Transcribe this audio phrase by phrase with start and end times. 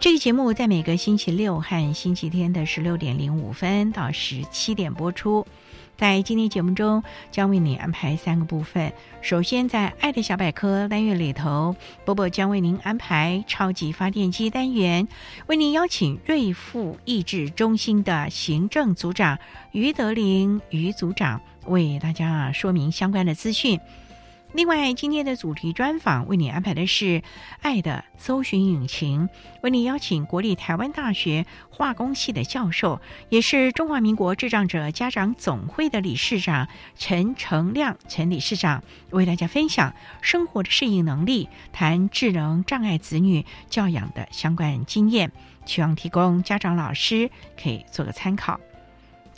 [0.00, 5.46] 这个节目在每个星期六和星期天的十六点零五分到十七点播出。
[5.98, 8.90] 在今天节目中，将为你安排三个部分。
[9.20, 11.76] 首先，在“爱的小百科”单元里头，
[12.06, 15.06] 波波将为您安排“超级发电机”单元，
[15.48, 19.38] 为您邀请瑞富益智中心的行政组长
[19.72, 23.78] 于德林于组长为大家说明相关的资讯。
[24.52, 27.22] 另外，今天的主题专访为你安排的是
[27.62, 29.28] “爱的搜寻引擎”，
[29.62, 45.30] 为你邀请国立台湾大学化工系的教授，也是中华民国智障者家长总会的理事长陈成亮陈理事长，为大家分享生活的适应能力，谈智能障碍子女教养的相关经验，
[45.64, 47.30] 希望提供家长老师
[47.62, 48.58] 可以做个参考。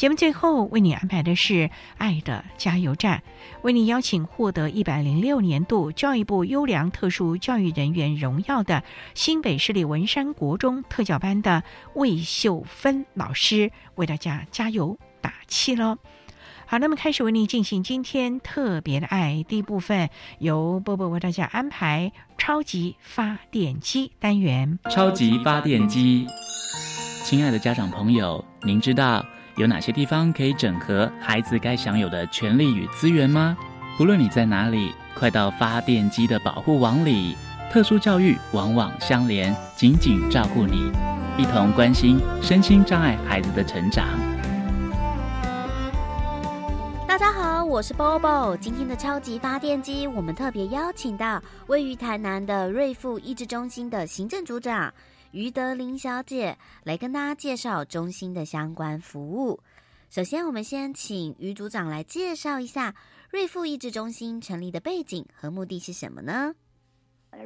[0.03, 3.23] 节目最后为你安排的是“爱的加油站”，
[3.63, 8.83] 为你邀请获得一百零六年度教育部优良特殊教育人员荣耀的
[9.15, 11.63] 新北市立文山国中特教班的
[11.95, 15.99] 魏秀芬老师，为大家加油打气喽！
[16.67, 20.11] 好，那么开始为你进行今天特别的爱第一部分，
[20.41, 24.81] 由波波为大家安排超级发电机单元。
[24.91, 26.27] 超级发电机，
[27.23, 29.25] 亲爱的家长朋友，您知道？
[29.63, 33.57] 有哪些地方可以整合孩子该享有的权利与资源吗？
[33.97, 37.37] 不论你在哪里，快到发电机的保护网里。
[37.71, 40.91] 特殊教育网网相连，紧紧照顾你，
[41.39, 44.05] 一同关心身心障碍孩子的成长。
[47.07, 48.57] 大家好，我是 Bobo。
[48.57, 54.93] 今天的超级发电机，我们特别邀请到位于台南的瑞富益智中心的行政组长。
[55.33, 59.59] 于德林小姐来跟大家介绍中心的相关服务。
[60.11, 62.95] 首先，我们先请于组长来介绍一下
[63.31, 66.55] 瑞富益智中心成立的背景和目的是什么呢？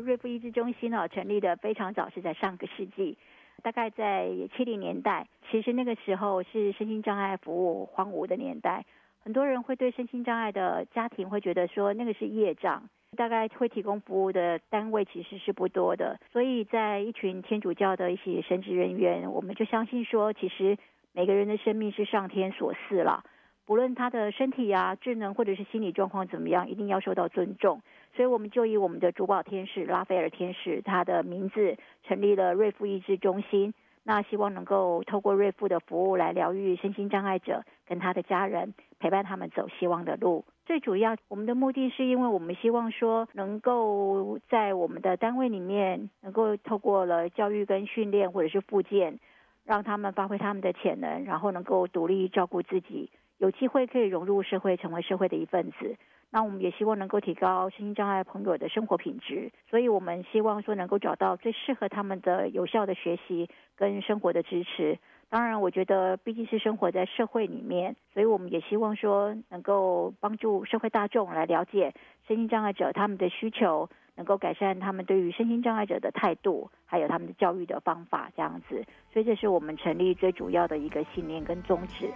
[0.01, 3.17] 瑞富益智中心呢，成立的非常早，是在上个世纪，
[3.63, 5.29] 大概在七零年代。
[5.49, 8.85] 其实那个时候是身心障碍服务荒芜的年代，
[9.21, 12.91] 很多人会对身心障碍的家庭会觉得说那个是业障。
[13.17, 20.77] 大概会提供服务的单位其实是不多的，所以在一群天主教的一些神职人员，我们就相信说，其实
[21.13, 23.25] 每个人的生命是上天所赐了，
[23.65, 27.81] 不论他的身体啊、智能或者是心理状况怎么样，一定要受到尊重。
[28.15, 33.75] 所以我们就以我们的主保天使拉斐尔天使他的名字，成立了瑞富医治中心。
[34.05, 40.45] 那希望能够透过瑞富的服务来疗愈身心障碍者跟他的家人，陪伴他们走希望的路。
[40.67, 49.21] 最主要，我们的目的是因为我们希望说，能够在我们的单位里面，能够透过了教育跟训练或者是复健，
[49.65, 55.97] 让他们发挥他们的潜能，然后能够独立照顾自己，有机会可以融入社会，成为社会的一份子。
[56.33, 64.99] 那我们也希望能够提高身心障碍朋友的生活品质，所以我们希望说能够找到最适合他们的有效的学习跟生活的支持。
[65.29, 71.93] 当然，我觉得毕竟是生活在社会里面，所以我们也希望说能够帮助社会大众来了解
[72.29, 78.85] 身心障碍者他们的需求，能够改善他们对于身心障碍者的态度，还有他们的教育的方法这样子。
[79.13, 82.09] 所以这是我们成立最主要的一个信念跟宗旨。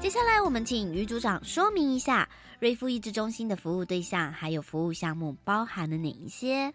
[0.00, 2.28] 接下来，我们请于组长说明一下
[2.60, 6.72] 瑞富益智中心的服务对象还有服务项目包含了哪一些。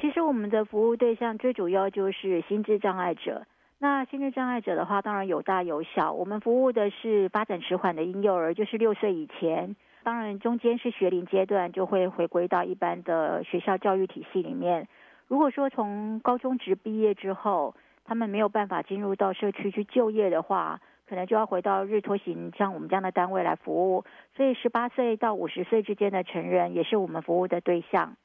[0.00, 3.44] 其实我们的服务对象最主要就是心智障碍者。
[3.80, 6.12] 那心智障碍者的话，当然有大有小。
[6.12, 9.74] 我们服务的是发展迟缓的婴幼儿，就是六岁以前。
[10.04, 14.86] 当然，中间是学龄阶段，就会回归到一般的学校教育体系里面。
[15.26, 17.74] 如果说从高中职毕业之后，
[18.04, 24.04] 他们没有办法进入到社区去就业的话，可能就要回到日托型像我们这样的单位来服务。
[24.36, 28.16] 所以，十八岁到五十岁之间的成人也是我们服务的对象。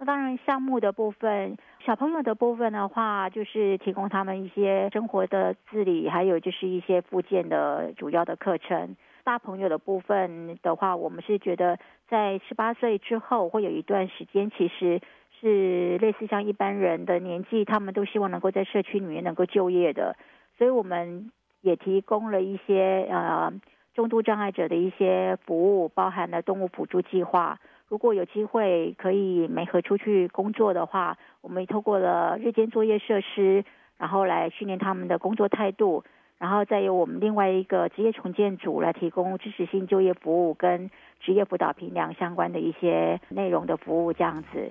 [0.00, 8.94] 那当然，项目的部分，小朋友的部分的话，就是提供他们一些生活的自理，还有就是一些附件的主要的课程。
[9.24, 11.78] 大朋友的部分的话，我们是觉得
[12.08, 15.00] 在十八岁之后会有一段时间，其实
[15.40, 20.14] 是类似像一般人的年纪，他们都希望能够在社区里面能够就业的，
[20.56, 23.52] 所以我们也提供了一些呃
[23.94, 27.58] 中度障碍者的一些服务，包含了动物辅助计划。
[27.88, 33.64] 如果有机会可以没合出去工作的话，我们透过了日间作业设施，
[33.96, 36.04] 然后来训练他们的工作态度，
[36.36, 44.70] 然后再由我们另外一个职业重建组来提供支持性就业服务跟职业辅导评量相关的一些内容的服务，这样子。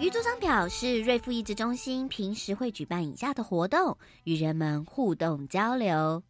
[0.00, 6.24] 余组长表示，瑞富益智中心平时会举办以下的活动，与人们互动交流。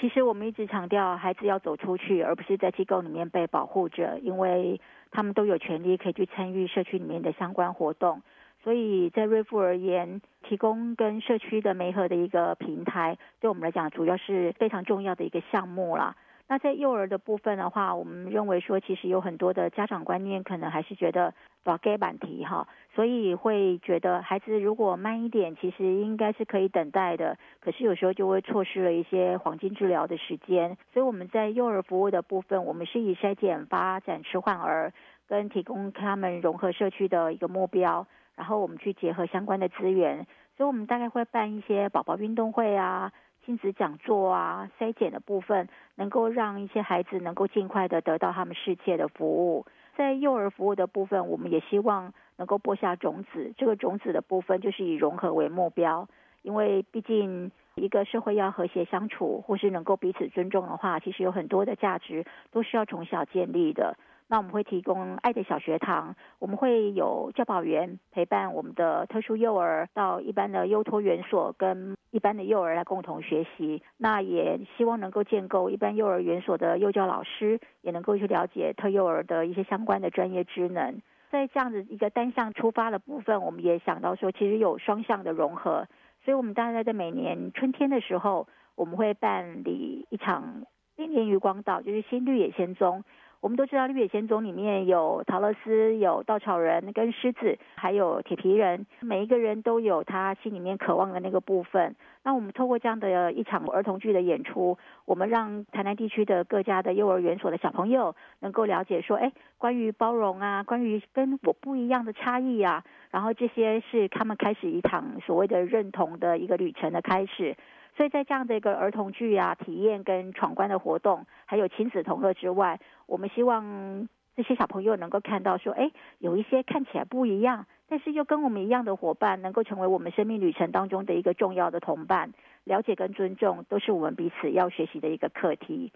[0.00, 4.80] 其实我们一直强调，孩子要走出去，而不是在机构里面被保护着，因为
[5.10, 8.22] 他们都有权利可以去参与社区里面的相关活动。
[8.64, 16.16] 所以在瑞富而言，提供跟社区的媒合的一个平台，对我们来讲，主要是非常重要的一个项目啦。
[16.52, 21.32] 那在幼儿的部分的话，我们认为说，其实有很多的家长观念可能还是觉得
[21.64, 27.38] 把给板题哈，所以会觉得孩子如果慢一点，其实应该是可以等待的。
[27.62, 30.76] 可是有时候就会错失了一些黄金治疗的时间。
[30.92, 34.92] 所以我们在幼儿服务的部分，我们是以筛检发展迟缓儿
[35.26, 38.06] 跟提供他们融合社区的一个目标，
[38.36, 40.26] 然后我们去结合相关的资源。
[40.58, 43.10] 所以我们大概会办一些宝宝运动会啊。
[43.44, 49.66] 亲子讲座啊，筛检的部分能够让一些孩子能够尽快的得到他们世界的服务。
[49.96, 53.52] 在幼儿服务的部分，我们也希望能够播下种子。
[53.58, 56.08] 这个种子的部分就是以融合为目标，
[56.42, 63.96] 因为毕竟一个社会要和谐相处，或是能够彼此尊重的话，其实有很多的价值都需要从小建立的。
[64.28, 73.82] 那我们会提供爱的小学堂，我们会有教保员陪伴我们的特殊幼儿到一般的幼托园所，跟一般的幼儿来共同学习。
[73.96, 81.02] 那也希望能够建构一般幼儿园所的幼教老师，也能够去了解特幼儿的一些相关的专业职能。
[81.30, 85.88] 在这样子一个单向出发的部分，我们也想到说，其实有双向的融合。
[86.24, 90.66] 所以，我们大概在每年春天的时候，我们会办理一场
[90.96, 93.02] 恋恋于光岛，就是新绿野仙踪。
[93.42, 101.96] 我们都知道《绿野仙踪》里面有陶乐斯、有稻草人跟狮子，还有铁皮人，每一个人都有他心里面渴望的那个部分。
[102.22, 117.56] 那我们透过这样的一场儿童剧的演出，我们让台南地区的各家的幼儿园所的小朋友能够了解说，哎，关于包容啊，关于跟我不一样的差异啊，然后这些是他们开始一场所谓的认同的一个旅程的开始。
[117.96, 132.32] 所以在这样的一个儿童剧啊体验跟闯关的活动，还有亲子同乐之外，我们希望这些小朋友能够看到说，哎，有一些看起来不一样，但是又跟我们一样的伙伴，能够成为我们生命旅程当中的一个重要的同伴。
[132.64, 135.92] 了解跟尊重都是我们彼此要学习的一个课题。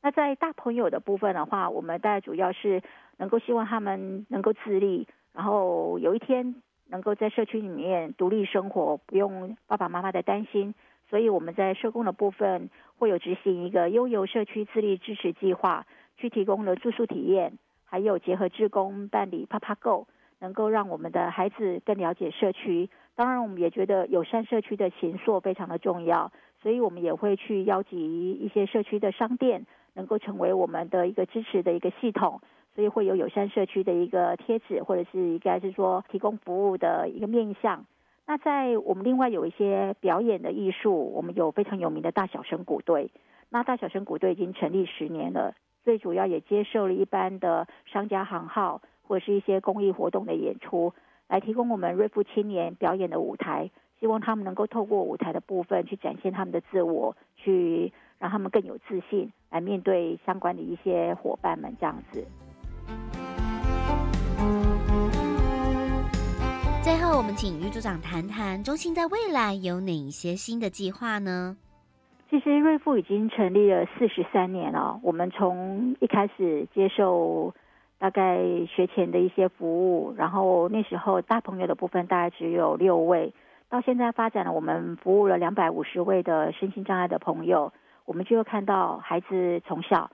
[0.00, 2.82] 那在大朋友的部分的话，我们大概主要是
[3.16, 6.54] 能够希望他们能够自立，然后有一天
[6.88, 10.74] 能够在社区里面独立生活，不用爸爸妈妈的担心。
[11.14, 20.08] 所以我们在社工的部分会有执行一个悠游社区自立支持计划，去提供了住宿体验，还有结合志工办理啪啪购，
[20.40, 22.90] 能够让我们的孩子更了解社区。
[23.14, 32.40] 当然，我们也觉得友善社区的行塑非常的重要，所以我们也会去邀集一些社区的商店，能够成为我们的一个支持的一个系统。
[32.74, 37.86] 所以会有友善社区的一个贴纸，或者是应该是说提供服务的一个面向。
[38.26, 43.10] 那在我们另外有一些表演的艺术，我们有非常有名的大小声鼓队。
[43.50, 45.54] 那大小声鼓队已经成立十年了，
[45.84, 50.92] 最主要也接受了一般的商家行号或者是一些公益活动的演出，
[51.28, 53.70] 来提供我们瑞富青年表演的舞台。
[54.00, 62.26] 希望他们能够透过舞台的部分去展现他们的自我，去让他们更有自信，来面对相关的一些伙伴们这样子。
[66.84, 71.56] 最后，我们请于组长谈谈中心在未来有哪一些新的计划呢？
[72.28, 75.00] 其实瑞富已经成立了四十三年了。
[75.02, 77.54] 我们从一开始接受
[77.98, 78.36] 大概
[78.66, 83.32] 学前的一些服务，然后那时候大朋友的部分大概只有六位，
[83.70, 87.72] 到现在发展了，我们服务了两百五十位的身心障碍的朋友，
[88.04, 90.10] 我们就看到孩子从小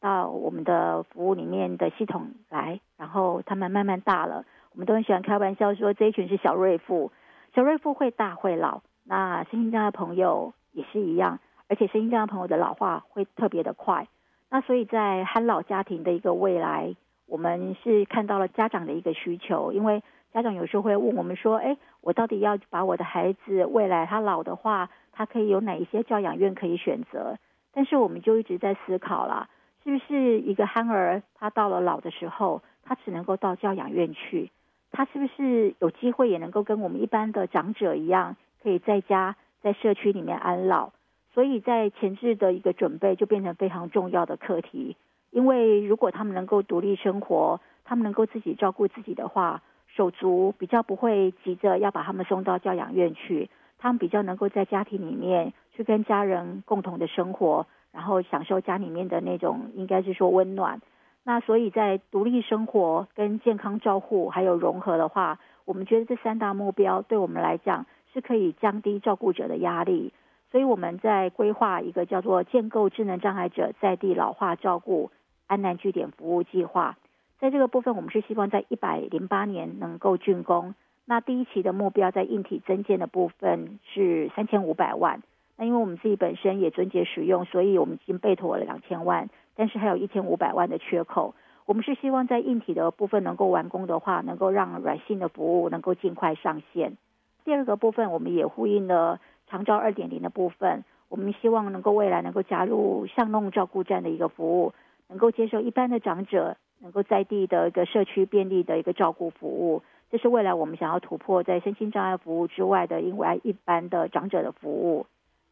[0.00, 7.12] 到我们的服务里面的系统来，然后他们慢慢大了，我们都很喜欢开玩笑说这一群是小瑞妇，
[7.54, 11.38] 小瑞妇会大会老，那身心障碍朋友也是一样，
[11.68, 14.08] 而且身心障碍朋友的老化会特别的快，
[14.50, 16.94] 那所以在憨老家庭的一个未来。
[17.26, 20.02] 我们是看到了家长的一个需求，因为
[20.32, 27.38] 家长有时候会问我们说：“哎，我到底要把我的孩子未来他老的话，他可以有哪一些教养院可以选择？”
[27.72, 29.48] 但是我们就一直在思考啦，
[29.82, 34.50] 是不是一个憨儿他到了老的时候，他只能够到教养院去？
[34.94, 40.90] 他是不是有机会也能够跟我们一般的长者一样，可以在家在社区里面安老？
[41.32, 44.96] 所以在前置的一个准备就变成非常重要的课题。
[45.32, 60.80] 因为如果他们能够独立生活，他们能够自己照顾自己的话，手足比较不会急着要把他们送到教养院去，他们比较能够在家庭里面去跟家人共同的生活，然后享受家里面的那种应该是说温暖。
[61.24, 70.12] 那所以在独立生活、跟健康照护还有融合的话，我们觉得这三大目标对我们来讲是可以降低照顾者的压力。
[70.52, 75.10] 所以我们在规划一个叫做建构智能障碍者在地老化照顾。
[75.46, 76.96] 安南据点服务计划，
[77.38, 80.74] 在这个部分，我们是希望在一百零八年能够竣工。
[81.04, 85.22] 那第一期的目标在硬体增建的部分是三千五百万。
[85.58, 91.34] 那因为我们自己本身也遵节使用，所以我们已经备妥了两千万，但是还有一千五百万的缺口。
[91.66, 96.96] 我们是希望在硬体的部分能够完工的话，能够让软性的服务能够尽快上线。
[97.44, 104.72] 第二个部分，我们也呼应了长照二点零的部分，我们希望能够未来能够加入巷弄照顾站的一个服务。
[105.08, 115.06] 能够接受一般的长者，能够在地的一个社区便利的一个照顾服务，这是未来我们想要突破在身心障碍服务之外的，因为一般的长者的服务。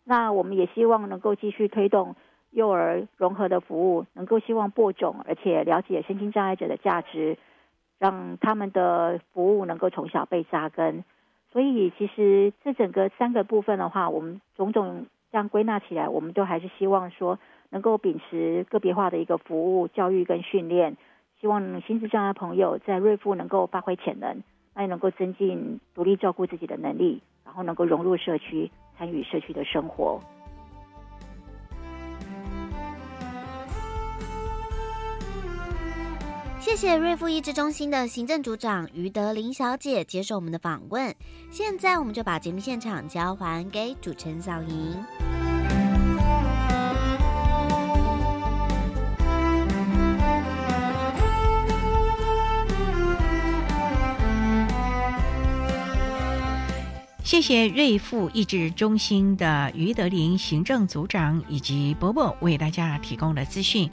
[0.05, 2.17] 那我们也希望能够继续推动
[2.53, 7.37] 幼儿融合的服务，能够希望播种，而且了解身心障碍者的价值，
[7.99, 11.05] 让他们的服务能够从小被扎根。
[11.51, 17.39] 所以，其实这整个三个部分的话，我们种种这样归纳起来，我们都还是希望说。
[17.75, 20.99] 能够秉持个别化的一个服务、教育跟训练，
[21.41, 24.43] 希望心智障碍朋友在瑞富能够发挥潜能，
[24.75, 30.21] 那也能够增进独立照顾自己的能力，然后能够融入社区，参与社区的生活。
[36.64, 41.12] 谢谢瑞富益智中心的行政组长于德林小姐接受我们的访问。
[41.50, 45.22] 现在我们就把节目现场交还给主持人小莹。
[57.33, 63.89] 谢谢瑞富益智中心的于德林行政组长以及伯伯为大家提供的资讯。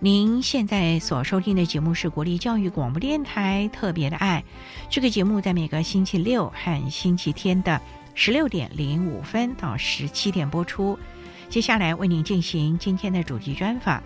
[0.00, 4.42] 您现在所收听的节目是国立教育广播电台特别的爱，
[4.88, 7.80] 这个节目在每个星期六和星期天的
[8.16, 10.98] 十六点零五分到十七点播出。
[11.48, 14.02] 接下来为您进行今天的主题专访。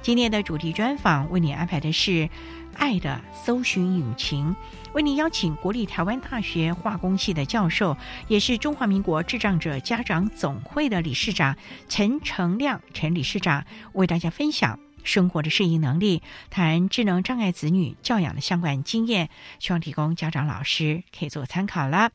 [0.00, 2.30] 今天的主题专访为您安排的是。
[2.78, 4.54] 爱的搜寻引擎，
[4.94, 7.96] 为您邀请国立台湾大学化工系的教授，
[8.28, 11.56] 也是中华民国智障者家长总会的理事长
[11.88, 22.10] 陈成亮陈理事长，为大家分享生活的适应能力，谈智能障碍子女教养的相关经验，希望提供家长老师可以做参考了。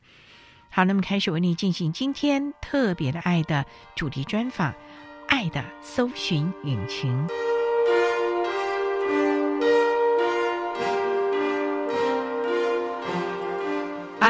[0.70, 4.74] 好，那么开始为您进行今天特别的爱的主题专访，
[5.28, 7.53] 爱的搜寻引擎。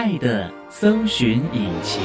[0.04, 2.02] 爱的搜寻引擎。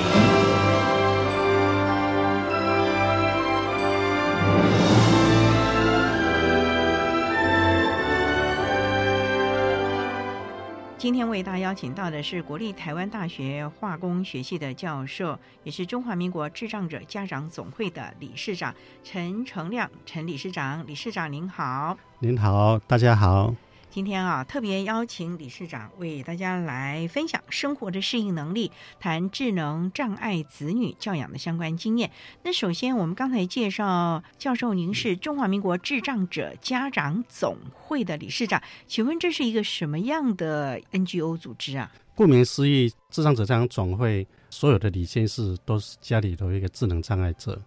[10.98, 20.88] 今天为大家邀请到的是国立台湾大学化工学系的教授，也是中华民国智障者家长总会的理事长陈成亮陈理事长。
[20.88, 23.53] 理事长您好，您好，大家好。
[23.91, 32.12] 今天啊，特别邀请理事长为大家来分享生活的适应能力，谈智能障碍子女教养的相关经验。
[32.43, 41.91] 那首先，我们刚才介绍教授，您是中华民国智障者家长总会的理事长，请问这是一个什么样的 NGO 组织啊？
[42.13, 47.60] 顾名思义，智障者家长总会所有的理监事都是家里头一个智能障碍者，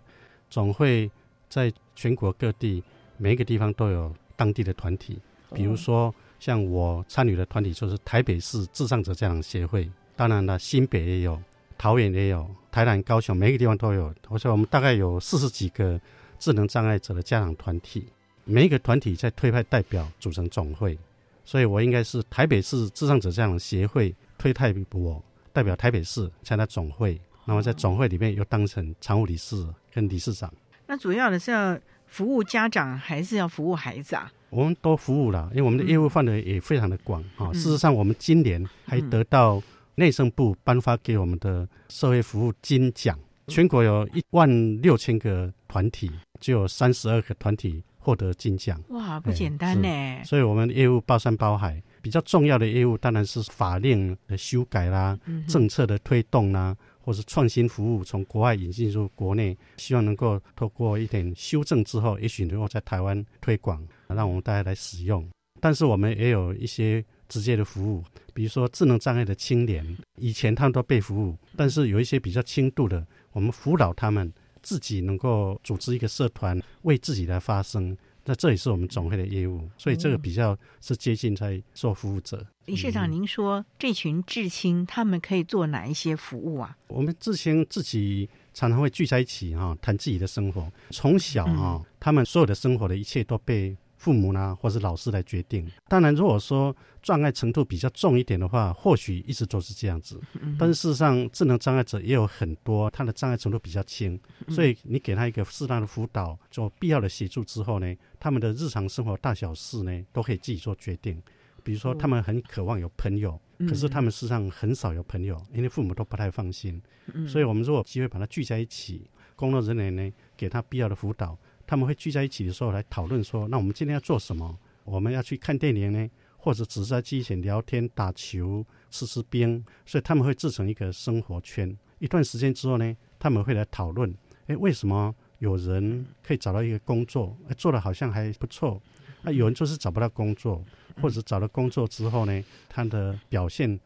[0.48, 1.10] 总会
[1.48, 2.80] 在全国各地
[3.16, 5.18] 每一个地方都有当地的团体。
[5.54, 11.40] 比如说，像我参与的团体就是台北市智障者家长协会，当然了，新北也有，
[11.76, 14.14] 桃园也有，台南、高雄每个地方都有。
[14.28, 16.00] 我说我们大概有四十几个
[16.38, 18.06] 智能障碍者的家长团体，
[18.44, 20.98] 每一个团体在推派代表组成总会，
[21.44, 30.52] 所以我应该是台北市智障者家长协会推派我代表台北市参加总会，那么在总会里面又当成常务理事跟理事长。
[30.86, 34.32] 那主要的是要服务家长，还是要服务孩子啊？
[34.52, 37.50] 我们都服务了，因为我们的业务范围也非常的广啊。
[37.54, 39.62] 事实上，我们今年还得到
[39.94, 43.18] 内政部颁发给我们的社会服务金奖。
[43.46, 44.46] 全国有一万
[44.82, 48.78] 六千个团体，就有三十二个团体获得金奖。
[48.90, 50.22] 哇，不简单呢！
[50.22, 51.82] 所以，我们业务包山包海。
[52.02, 55.18] 比较重要的业务当然是法令的修改啦，
[55.48, 56.76] 政策的推动啦。
[57.04, 65.26] 或是创新服务从国外引进入国内，希望能够透过一点修正之后，也许能够在台湾推广，让我们大家来使用。
[65.60, 68.02] 但是我们也有一些直接的服务，
[68.34, 77.96] 比如说智能障碍的青年，以前他们都被服务，但是有一些比较轻度的，我们辅导他们自己能够组织一个社团，为自己来发声。
[78.24, 82.38] 那这也是我们总会的业务，所以这个比较是接近在做服务者。
[82.38, 86.76] 嗯、李社长，您说这群至亲他们可以做哪一些服务啊？
[86.88, 90.68] 我们至亲自己常常会聚在一起哈，谈自己的生活。
[90.90, 93.76] 从小哈，他们所有的生活的一切都被。
[94.02, 95.64] 父母呢，或是老师来决定。
[95.86, 100.20] 当然，如果说障碍程度比较重一点的话，或许一直都是这样子。
[100.58, 104.18] 但是事实上，智能障碍者也有很多，他的障碍程度比较轻，
[104.48, 111.22] 所以你给他一个适当的辅导，做必要的协助之后呢，他们的日常生活大小事呢，都可以自己做决定。
[111.62, 116.82] 比如说，他们很渴望有朋友，可是他们事实上很少有朋友，因为父母都不太放心。
[117.28, 121.38] 所以我们如果机会把他聚在一起，工作人员呢，给他必要的辅导。
[121.72, 124.58] 他们会聚在一起的时候来讨论说：“那我们今天要做什么？
[124.84, 131.74] 我们要去看电影呢，或者只是在机前聊天、打球、吃吃冰。”所以他们会制成一个生活圈。
[131.98, 134.14] 一段时间之后呢，他们会来讨论
[134.48, 138.78] ：“哎，为什么有人可以找到一个工作，做的好像还不错？
[139.22, 140.62] 那有人就是找不到工作，
[141.00, 143.80] 或者找到工作之后呢，他的表现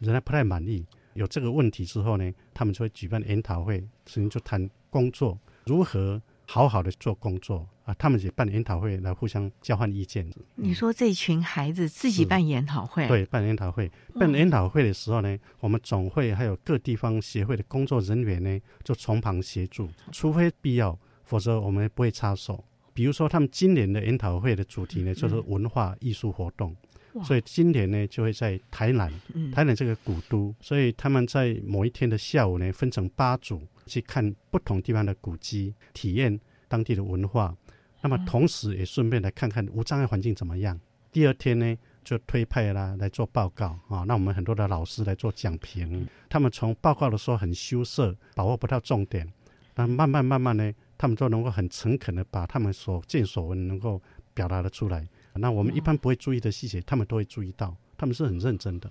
[0.00, 0.84] 仍然不太满意。
[1.14, 6.20] 有这个问题之后呢，他们就会举办研讨会，甚至就谈工作如何。”
[6.52, 10.28] 好好的做工作啊，他们也办研讨会来互相交换意见。
[10.56, 13.06] 你说这群孩子自己办研讨会？
[13.06, 13.88] 对，办研讨会。
[14.18, 22.64] 办研讨会的时候呢，我们总会还有各地方协会的工作人员呢，就从旁协助，除非必要，否则我们不会插手。
[22.92, 26.74] 比如说，他们今年的研讨会的主题呢，就是文化艺术活动，
[27.22, 29.08] 所以今年呢就会在台南，
[29.52, 33.62] 台南这个古都，所以他们在某一天的下午呢，分成八组。
[33.90, 37.54] 去看不同地方的古迹，体验当地的文化，
[38.00, 40.78] 那么同时也顺便来看看无障碍环境怎么样。
[41.12, 46.06] 第二天呢，就推派啦来做报告啊，那我们很多的老师来做讲评。
[46.28, 49.30] 他们从报告的时候很羞涩，把握不到重点，
[49.74, 54.00] 那慢慢慢慢呢，他们就能够很诚恳的把他们所见所闻能够
[54.32, 55.06] 表达的出来。
[55.34, 58.90] 那我们一般不会注意的细节，他们都会注意到，他们是很认真的。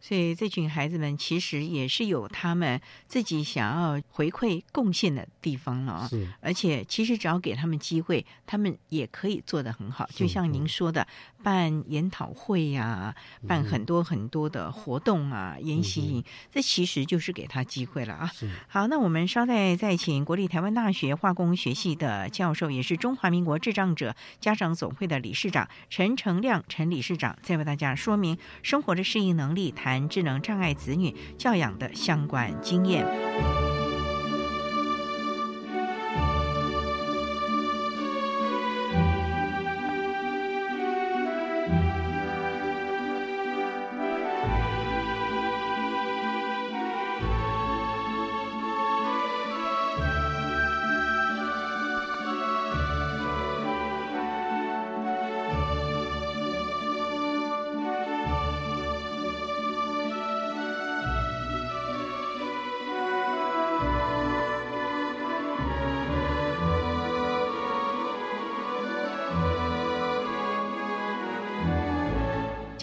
[0.00, 6.10] 所以这群孩子们其实也是有他们自己想要回馈贡献的地方了啊！
[6.40, 10.08] 而且其实只要给他们机会，他们也可以做得很好。
[10.14, 11.06] 就像您说的，
[11.42, 13.14] 办研讨会呀，
[13.46, 18.30] 办很多很多的活动啊，研习营，这其实就是给他机会了啊！
[18.68, 29.72] 好，那我们稍待再请国立台湾大学化工学系的教授，也是中华民国智障者家长总会的理事长陈成亮陈理事长，再为大家说明生活的适应能力。
[29.78, 33.67] 谈智能障碍子女教养的相关经验。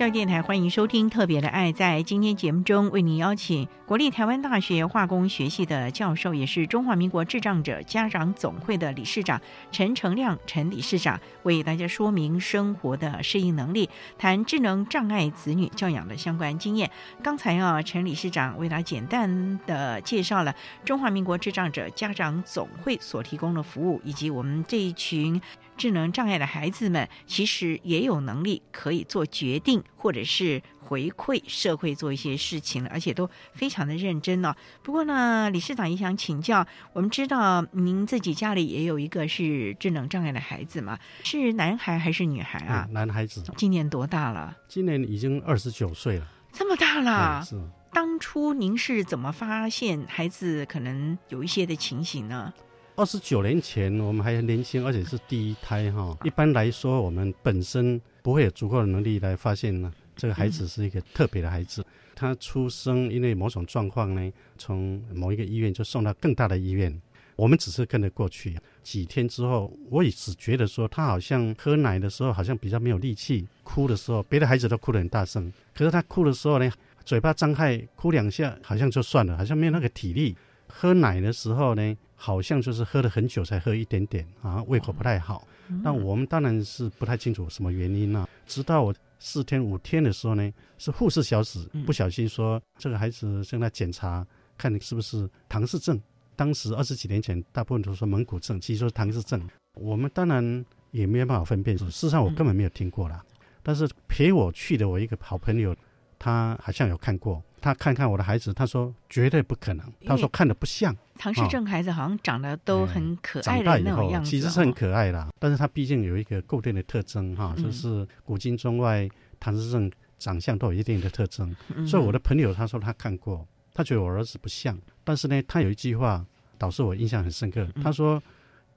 [0.06, 1.74] 教育电台欢迎收听《特别的爱》。
[1.76, 9.42] 在今天节目中，为您邀请国立台湾大学化工学系的教授，也是中华民国智障者家长总会的理事长
[9.72, 16.92] 陈成亮陈理事长，为大家说明生活的适应能力，谈智能障碍子女教养的相关经验。
[17.24, 25.42] 刚才啊，陈理事长为大家简单的介绍了中华民国智障者家长总会所提供的服务，以及我们这一群。
[25.78, 42.94] 智能障碍的孩子们，其实也有能力可以做决定，或者是回馈社会做一些事情了，而且都非常的认真呢、不过呢，理事长也想请教，我们知道您自己家里也有一个是智能障碍的孩子嘛，是男孩还是女孩啊嗯？
[42.94, 44.56] 男孩子今年多大了？
[44.68, 47.62] 今年已经二十九岁了，这么大了嗯，是
[47.92, 52.54] 当初您是怎么发现孩子可能有一些的情形呢？
[52.98, 56.18] 二十九年前，我们还很年轻，而且是第一胎哈。
[56.24, 61.86] 一般来说，我们本身不会有足够的能力来发现呢，这个孩子是一个特别的孩子。
[62.16, 67.02] 他出生因为某种状况呢，从某一个医院就送到更大的医院，
[67.36, 68.58] 我们只是跟着过去。
[68.82, 76.72] 几天之后，我也只觉得说他好像喝奶的时候好像比较没有力气，哭的时候别的孩子都哭得很大声，可是他哭的时候呢，
[77.04, 80.34] 嘴巴张开哭两下，好像就算了，好像没有那个体力。
[80.78, 85.48] 喝奶的时候呢，好像就是喝了很久才喝一点点啊，胃口不太好。
[85.82, 88.28] 那我们当然是不太清楚什么原因啊。
[88.46, 96.00] 直到我四天五天的时候呢，是护士小史不小心说这个孩子正在检查，看你是不是唐氏症。
[96.36, 99.42] 当时二十几年前，大部分都说蒙古症，其实说唐氏症。
[99.76, 103.24] 我们当然也没有办法分辨，事实上我根本没有听过啦。
[103.64, 105.74] 但是陪我去的我一个好朋友，
[106.18, 110.96] 他好像有看过，他看看我的孩子，他说绝对不可能，他说看的不像。
[111.18, 117.64] 唐氏症孩子好像长得都很可爱的那种样子、哦，其实是很可爱啦，但是他毕竟有一个固定的特征哈，嗯。
[117.64, 119.08] 就是古今中外
[119.40, 121.56] 唐氏症长相都有一定的特征。
[121.74, 121.88] 嗯。
[121.88, 126.26] 所以我的朋友他说他看过，他觉得我儿子不像，但是呢，他有一句话
[126.58, 127.84] 导致我印象很深刻，嗯。
[127.84, 128.22] 他说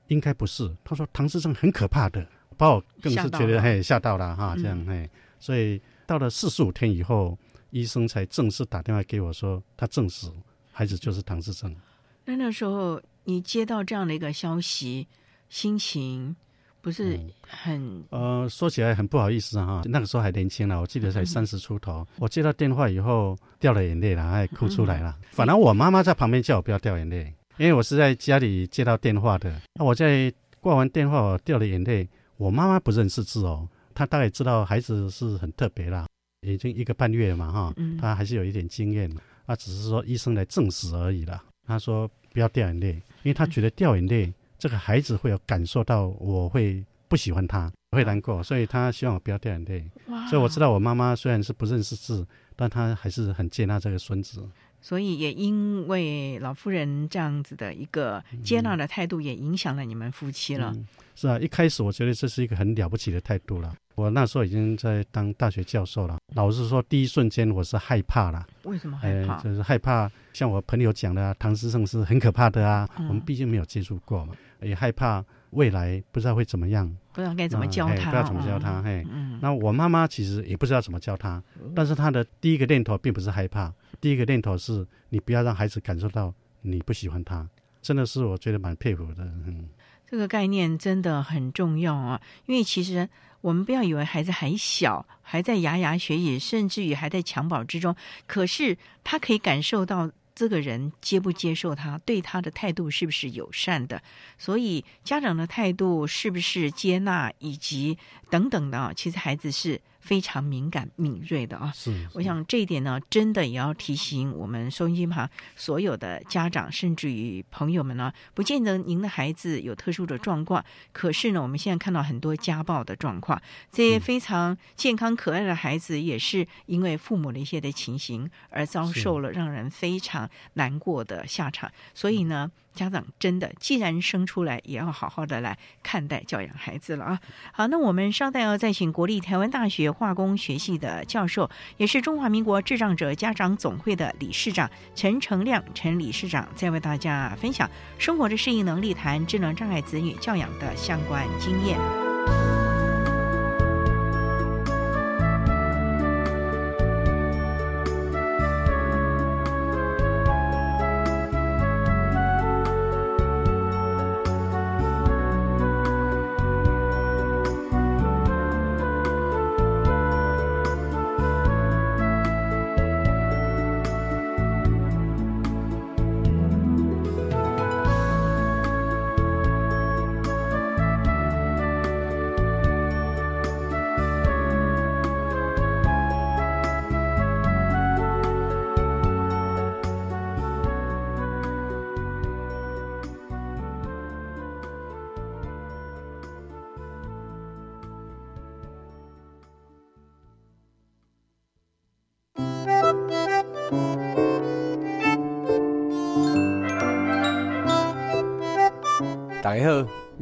[0.06, 2.24] 应该不是，他说唐氏症很可怕的，
[2.56, 3.62] 把我更是觉得吓到了。
[3.62, 10.26] 嘿吓到了哈，嗯这样嘿，所以到了四十五天以后，医生才正式打电话给我说，他证实
[10.72, 11.76] 孩子就是唐氏症。
[12.24, 15.06] 那那时候你接到这样的一个消息，
[15.50, 16.34] 心情
[16.80, 22.06] 不是嗯很呃，说起来很不好意思哈，那个时候还年轻了，我记得才三十出头。
[22.16, 25.14] 我接到电话以后掉了眼泪了，还哭出来了。
[25.32, 29.60] 反而我妈妈在旁边叫我不要掉眼泪，因为我是在家里接到电话的。
[29.74, 32.08] 那我在挂完电话，我掉了眼泪。
[32.38, 36.06] 我妈妈不认识字哦，她大概知道孩子是很特别啦，
[36.46, 39.10] 已经一个半月了嘛哈，嗯她还是有一点经验。
[39.44, 41.42] 他只是说医生来证实而已啦。
[41.66, 49.90] 他说不要掉眼泪，因为他觉得掉眼泪，这个孩子会有感受到我会不喜欢他，会难过，所以他希望我不要掉眼泪。
[50.28, 54.46] 所以我知道我妈妈虽然是不认识字，但她还是很接纳这个孙子。
[54.80, 60.72] 所以也因为老夫人这样子的一个接纳的态度，也影响了你们夫妻了。
[60.74, 60.86] 嗯
[61.18, 63.74] 是啊，一开始我觉得这是一个很了不起的态度了。
[63.96, 69.36] 我那时候已经在当大学教授了，老实说，第一瞬间我是害怕了，为什么害怕？
[69.42, 79.04] 就是害怕，像我朋友讲的、啊，唐诗圣是很可怕的啊，嗯我们毕竟没有接触过嘛，也害怕未来不知道会怎么样，不知道该怎么嗯教他，嘿不知道怎么教他，嘿。
[79.10, 81.42] 嗯，那我妈妈其实也不知道怎么教他，
[81.74, 87.48] 但是她的第一个念头并不是害怕，第一个念头是你不要让孩子感受到你不喜欢他，
[87.80, 89.24] 真的是我觉得蛮佩服的。
[89.24, 89.68] 嗯，
[90.06, 93.08] 这个概念真的很重要啊，因为其实
[93.40, 100.10] 我们不要以为孩子还小，还在牙牙学语，甚至于还在襁褓之中，可是他可以感受到。
[100.38, 104.00] 这个人接不接受他，对他的态度是不是友善的？
[104.38, 107.98] 所以家长的态度是不是接纳，以及
[108.30, 111.70] 等等的，其实孩子是非常敏感敏锐的啊。
[111.74, 123.38] 是，我想这一点呢，真的也要提醒我们收音机旁所有的家长，甚至于朋友们呢，不见得您的孩子有特殊的状况，可是呢，我们现在看到很多家暴的状况，
[123.70, 132.50] 这些非常健康可爱的孩子，也是因为父母的一些的情形而遭受了让人非常难过的下场，所以呢。
[132.78, 137.20] 家长真的，既然生出来，也要好好的来看待教养孩子了啊！
[137.52, 152.07] 好，那我们稍待要再请国立台湾大学化工学系的教授，也是中华民国智障者家长总会的理事长陈成亮陈理事长，再为大家分享生活的适应能力，谈智能障碍子女教养的相关经验。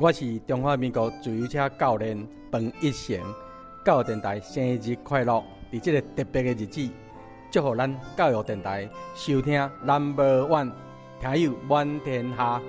[0.07, 2.17] 我是中华民国自由车教练
[2.53, 3.19] 彭一成。
[3.85, 5.43] 教育电台生日快乐！
[5.73, 6.89] 在这个特别的日子，
[7.51, 10.73] 祝福咱教育电台收听南无万
[11.21, 12.63] 听友满天下。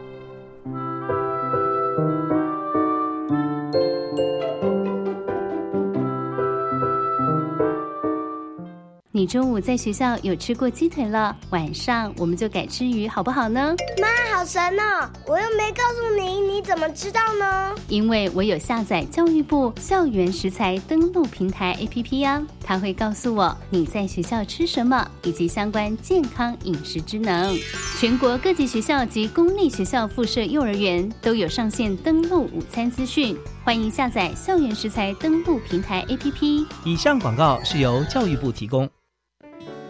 [9.17, 13.75] 你中午在学校有吃过鸡腿了，晚上我们就改吃鱼，好不好呢？
[13.99, 15.09] 妈，好神哦！
[15.25, 17.73] 我又没告诉你，你怎么知道呢？
[17.87, 27.57] 因为我有下载教育部校园食材登录平台 APP 呀，它会告诉我你在学校吃什么，以及相关健康饮食职能。
[27.99, 36.67] 全国各级学校及公立学校附设幼儿园都有上线登录午餐资讯，欢迎下载校园食材登录平台 APP。
[36.85, 38.87] 以上广告是由教育部提供。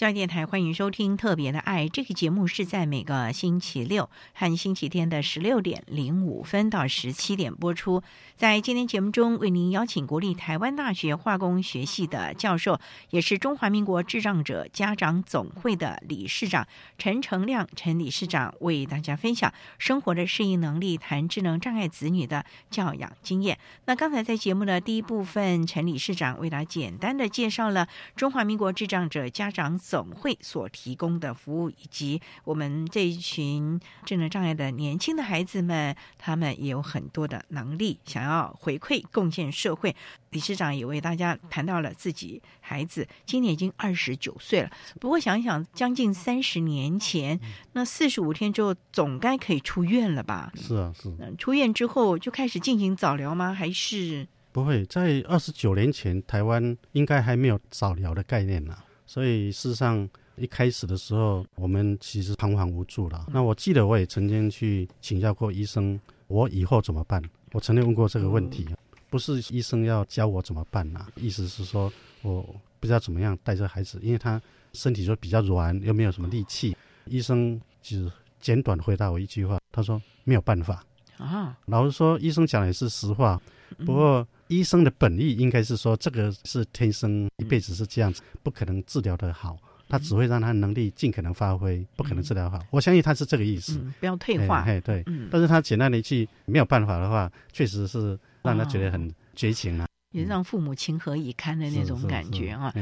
[0.00, 8.02] 教育电台欢迎收听《特别的爱》这个节目，是在每个星期六和星期天的十六点零五分到十七点播出。
[8.34, 23.58] 在今天节目中，为您邀请国立台湾大学化工学系的教授，也是中华民国智障者家长总会的理事长陈成亮陈理事长，为大家分享生活的适应能力，谈智能障碍子女的教养经验。
[23.84, 27.86] 那刚才在节目的第一部分，陈理事长为大家简单的介绍了
[28.16, 29.78] 中华民国智障者家长。
[29.90, 39.96] 总会所提供的服务，以及我们这一群智能障碍的年轻的孩子们，他们也有很多的能力，想要回馈贡献社会。
[40.30, 47.40] 理事长也为大家谈到了自己孩子今年已经二十九岁了，不过想想将近三十年前，
[47.72, 50.52] 那四十五天之后总该可以出院了吧？
[50.54, 51.12] 是啊，是。
[51.36, 53.52] 出院之后就开始进行早疗吗？
[53.52, 54.86] 还是不会？
[54.86, 58.78] 在二十九年前，台湾应该还没有早疗的概念呢。
[59.10, 63.26] 所以事实上，一开始的时候，我们其实彷徨无助了。
[63.32, 67.20] 那我记得我也曾经去请教过医生，我以后怎么办？
[67.50, 68.68] 我曾经问过这个问题，
[69.08, 71.92] 不是医生要教我怎么办呐，意思是说
[72.22, 72.40] 我
[72.78, 74.40] 不知道怎么样带着孩子，因为他
[74.74, 76.76] 身体就比较软，又没有什么力气。
[77.06, 78.08] 医生只
[78.40, 80.84] 简短回答我一句话，他说没有办法
[81.16, 81.58] 啊。
[81.66, 83.42] 老实说，医生讲的也是实话，
[83.84, 84.24] 不过。
[84.50, 89.56] 医生的本意应该是说，这个是天生一辈子是这样子，不可能治疗的好，
[89.88, 92.58] 他只会让他能力尽可能发挥，不可能治疗好。
[92.70, 94.62] 我相信他是这个意思，不要退化。
[94.62, 99.86] 哎，对，但是他简单的一句没有办法的话，确实是让他觉得很绝情了。
[100.12, 102.72] 也让父母情何以堪的那种感觉啊！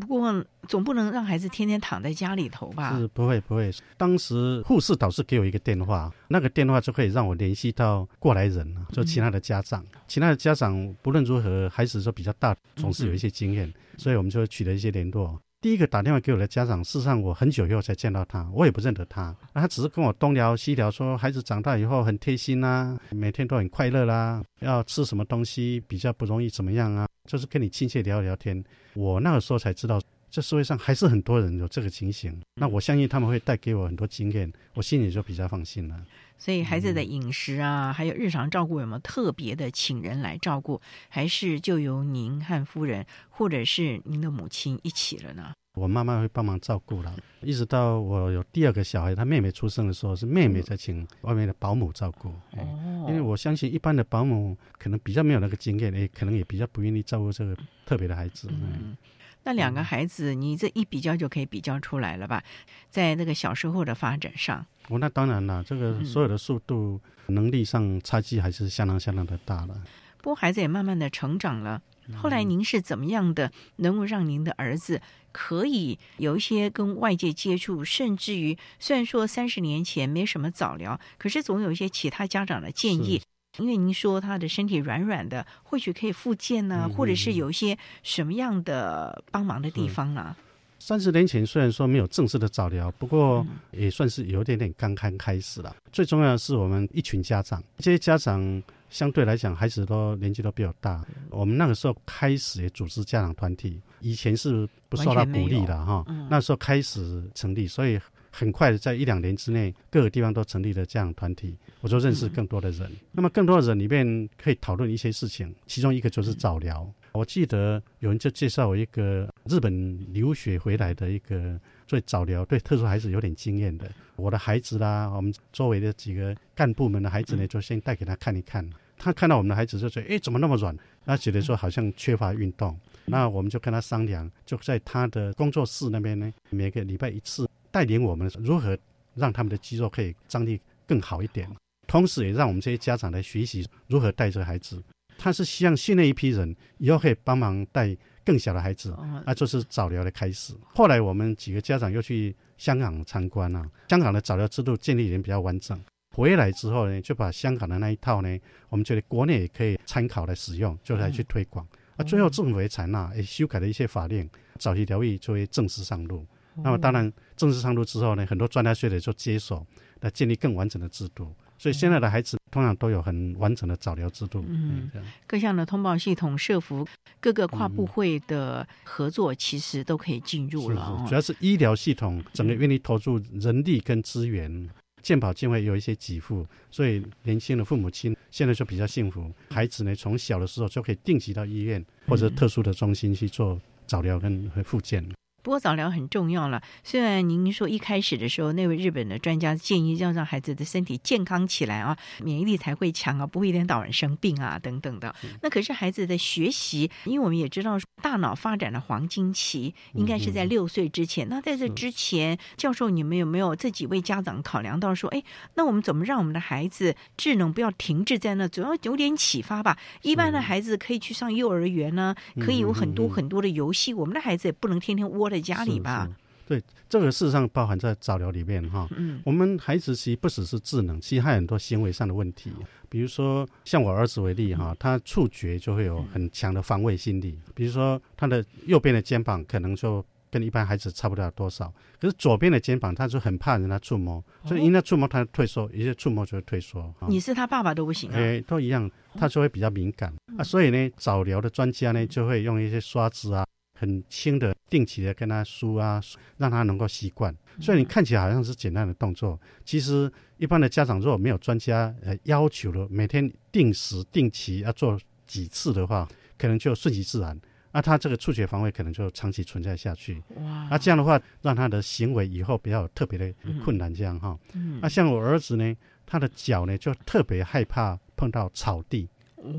[0.00, 2.98] 不过总不能让孩子天天躺在家里头吧？
[2.98, 3.72] 是不会不会。
[3.96, 9.84] 当时护士导师给我一个电话，那个电话就可以让我联系到过来人了，就其他的家长。
[10.06, 15.40] 其他的家长不论如何，孩子说比较大，总是有一些经验，所以我们就取得一些联络。
[15.64, 28.62] 第一个打电话给我的家长，事实上我很久以后才见到他，我也不认得他，他只是跟我东聊西聊，说孩子长大以后很贴心啦，每天都很快乐啦，要吃什么东西比较不容易怎么样啊，就是跟你亲切聊聊天。
[28.92, 29.98] 我那个时候才知道，
[30.34, 32.36] 这社会上还是很多人有这个情形。
[32.56, 36.04] 那我相信他们会带给我很多经验，我心里就比较放心了。
[36.36, 45.52] 所以孩子的饮食啊，还有日常照顾，有没有特别的请人来照顾，还是就由您和夫人或者是您的母亲一起了呢？
[45.74, 47.14] 我妈妈会帮忙照顾了。
[47.40, 52.30] 一直到我有第二个小孩，他妹妹出生的时候，是妹妹在请外面的保姆照顾。
[52.56, 58.48] 哦，因为我相信一般的保姆可能比较没有那个经验，也可能也比较不愿意照顾这个特别的孩子。
[58.50, 58.96] 嗯，
[59.44, 62.42] 那两个孩子，你这一比较就可以比较出来了吧？
[62.90, 69.82] 在那个小时候的发展上，哦，那当然了，这个所有的速度、能力上差距还是相当相当的大了。
[70.18, 71.82] 不过孩子也慢慢的成长了。
[72.16, 75.00] 后来您是怎么样的，能够让您的儿子
[75.32, 83.22] 可以有一些跟外界接触，甚至于虽然说三十年前没什么早疗，可是总有一些其他家长的建议，
[83.58, 90.34] 因为您说他的身体软软的，或许可以复健呢，或者是有一些什么样的帮忙的地方呢？
[90.78, 95.74] 三十年前虽然说没有正式的早疗，不过也算是有点点刚刚开始了。
[95.92, 98.62] 最重要的是我们一群家长，这些家长。
[98.90, 101.04] 相对来讲，孩子都年纪都比较大。
[101.30, 106.04] 我们那个时候开始也组织家长团体，以前是不受到鼓励的哈。
[106.30, 107.98] 那时候开始成立，所以
[108.36, 112.90] 很快的在一两年之内，各个地方都成立了这样团体，我就认识更多的人。
[113.12, 116.92] 那么更多的人里面可以讨论一些事情，其中一个就是早疗。
[117.12, 128.68] 我记得有人就介绍我一个日本留学回来的一个做早疗对特殊孩子有点经验的，我的孩子啦，我们周围的几个干部们的孩子呢，就先带给他看一看。
[128.96, 132.76] 他看到我们的孩子就说：“哎，怎么那么软？”他觉得说好像缺乏运动。
[133.06, 138.78] 那我们就跟他商量，就在他的工作室那边呢，每个礼拜一次带领我们如何
[139.14, 141.50] 让他们的肌肉可以张力更好一点，
[141.88, 144.80] 同时也让我们这些家长来学习如何带这个孩子。
[145.18, 150.54] 他是希望训练一批人，以后可以帮忙带更小的孩子，那就是早疗的开始。
[150.72, 155.76] 后来我们几个家长又去香港参观了，香港的早疗制度建立已经比较完整。
[156.14, 161.66] 回来之后呢，就把香港的那一套呢，我们觉得国内也可以参考来使用，就来去推广。
[161.96, 166.24] 啊，最后政府也采纳，也，修改了一些法令，早期疗愈作为正式上路。
[166.56, 169.66] 那么当然，正式上路之后呢，很多专家学者就接手，
[170.00, 171.34] 来建立更完整的制度。
[171.58, 174.44] 所以现在的孩子通常都有很完整的早疗制度。
[174.48, 174.90] 嗯，
[175.26, 176.86] 各项的通报系统、社服、
[177.20, 181.04] 各个跨部会的合作，其实都可以进入了。
[181.08, 184.68] 主要是医疗系统整个愿意投入人力跟资源。
[185.00, 189.30] 健保健会有一些给付，所以年轻的父母亲现在就比较幸福。
[189.50, 195.06] 孩子呢，从小的时候就可以定期到医院或者特殊的中心去做早疗跟复健。
[195.44, 196.62] 不过早疗很重要了。
[196.82, 205.14] 虽然您说一开始的时候，那位日本的专家建议要让孩子的身体健康起来啊，免疫力才会强啊，不会一天到晚生病啊等等的。
[205.42, 211.28] 那可是孩子的学习，因为我们也知道大脑发展的黄金期应该是在六岁之前。
[211.28, 215.22] 那在这之前，教授你们有没有这几位家长考量到说，哎，
[215.56, 218.48] 那我们怎么让我们的孩子智能不要停滞在那？
[218.48, 219.76] 总要有点启发吧。
[220.00, 223.92] 一般的孩子可以去上幼儿园呢，可以有很多很多的游戏。
[223.92, 225.33] 我们的孩子也不能天天窝。
[225.34, 226.08] 在家里吧，
[226.46, 228.86] 对，这个事实上包含在早疗里面哈。
[228.96, 232.52] 嗯，我们孩子其实不只是智能，其实还有很多行为上的问题。
[232.88, 237.36] 比如说，像我儿子为例哈，他触觉就会有很强的防卫心理。
[237.52, 246.94] 比如说，他的右边的肩膀可能就跟一般孩子差不了多少，可是左边的肩膀他就很怕人家触摸，所以因为触摸他退缩，一些触摸就会退缩。
[247.08, 248.16] 你是他爸爸都不行啊？
[248.16, 250.44] 哎，都一样，他就会比较敏感啊。
[250.44, 253.44] 所以呢，早疗的专家呢就会用一些刷子啊。
[253.84, 256.00] 很轻的，定期的跟他梳啊，
[256.38, 257.34] 让他能够习惯。
[257.60, 267.38] 所以你看起来好像是简单的动作，其实一般的家长如果没有专家呃要求的，每天定时定期要做几次的话，可能就顺其自然。
[267.72, 270.22] 那他这个触觉防卫可能就长期存在下去。
[270.36, 270.68] 哇！
[270.70, 274.38] 那这样的话，让他的行为以后不要特别的困难，这样哈。
[274.54, 274.78] 嗯。
[274.80, 279.08] 那像我儿子呢，他的脚呢就特别害怕碰到草地。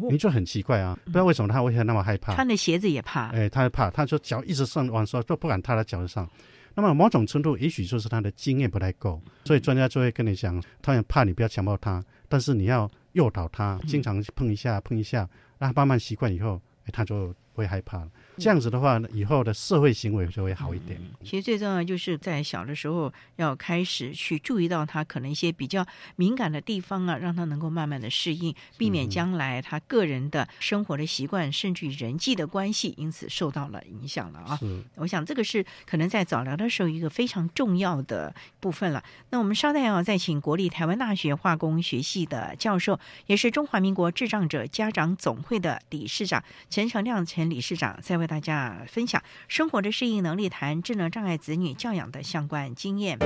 [0.09, 2.33] 你就很奇怪啊，不知道为什么他为什么那么害怕？
[2.33, 3.29] 穿的鞋子也怕。
[3.29, 6.29] 哎，他怕，他说脚一直上往说都不敢踏在脚上。
[6.73, 15.19] 那么某种程度，也许就是他的经验不太够，所以专家就会跟你讲，他也怕你不要强迫他，但是你要诱导他，经常碰一下碰一下，
[15.57, 18.09] 让他慢慢习惯以后，哎，他就会害怕了。
[18.37, 20.99] 这样子的话，以后的社会行为就会好一点。
[21.23, 25.85] 其实最重要就是在小的时候要开始去注意到他可能一些比较
[26.15, 34.59] 敏感的地方啊，让他能够慢慢的适应，避免将来他个人的生活的习惯甚至于人际的关系因此受到了影响了啊。
[34.95, 39.03] 我想这个是可能在早疗的时候一个非常重要的部分了。
[39.29, 53.17] 那我们稍待要再请国立台湾大学化工学系的教授，也是中华民国智障者家长总会的理事长陈成亮陈理事长在为大家分享生活的适应能力，谈智能障碍子女教养的相关经验。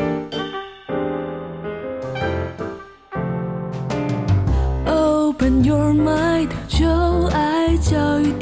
[4.85, 6.87] Open your mind，就
[7.27, 8.33] 爱教育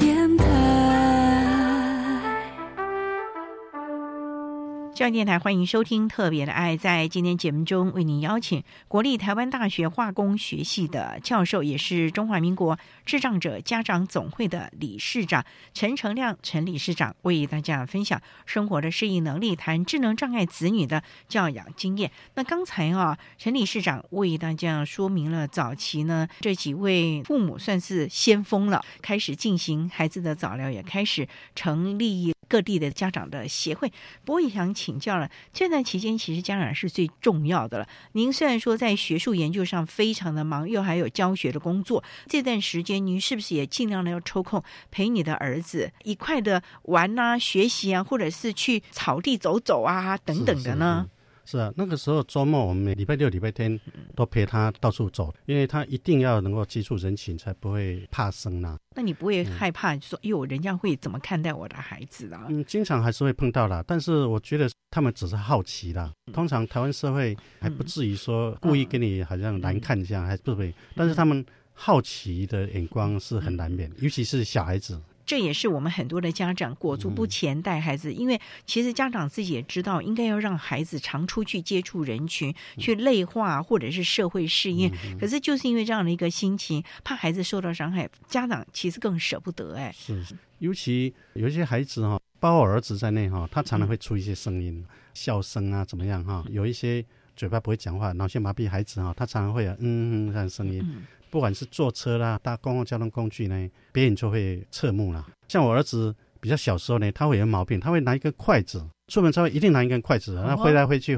[4.97, 6.75] 教育电台欢迎收听《特别的爱》。
[6.79, 22.11] 在今天节目中，为您邀请国立台湾大学化工学系的教授，也是中华民国智障者家长总会的理事长陈成亮陈理事长，为大家分享生活的适应能力，谈智能障碍子女的教养经验。
[22.33, 33.87] 那刚才啊，陈理事长为大家说明了早期呢，这几位父母算是先锋了，开始进行孩子的早疗，也开始成立各地的家长的协会。
[34.25, 34.86] 不过也想请。
[34.87, 37.85] 请教了，这段期间其实家长是最重要的了。
[38.13, 51.09] 您虽然说在学术研究上非常的忙，又还有教学的工作，这段时间您是不是也尽量的要抽空陪你的儿子一块的玩啊、学习啊，或者是去草地走走啊等等的呢？
[51.55, 53.79] 啊，那个时候周末我们每礼拜六、礼拜天
[54.15, 58.75] 都陪他到处走，因为他一定要能够接触人群，才不会怕生呐。
[58.95, 62.47] 那你不会害怕说，哟，人家会怎么看待我的孩子啊？
[62.49, 66.11] 嗯，经常还是会碰到啦，但是我觉得他们只是好奇啦。
[66.33, 70.73] 通常台湾社会还不至于说故意给你好像难看一下，还不会。
[70.95, 74.99] 但是他们好奇的眼光是很难免，尤其是小孩子。
[75.27, 84.89] 这也是我们很多的家长裹足不前带孩子，因为其实家长自己也知道，应该要让孩子常出去接触人群，去内化或者是社会适应。
[85.19, 89.93] 可是就是因为这样的一个心情，怕孩子受到伤害，家长其实更舍不得哎。
[89.93, 90.23] 是，
[90.59, 96.45] 尤其有一些孩子哈，包括儿子在内哈，他常常会出一些声音，笑声啊怎么样哈？
[96.49, 97.03] 有一些
[97.35, 100.81] 嘴巴不会讲话，脑性麻痹孩子哈，他常常会有嗯嗯这样声音。
[101.29, 105.25] 不管是坐车啦，搭公共交通工具呢，别人就会侧目啦。
[105.47, 111.17] 像我儿子比较小时候呢，他会有毛病，他会拿一根筷子出门之后一定拿一根筷子，然后挥来挥去。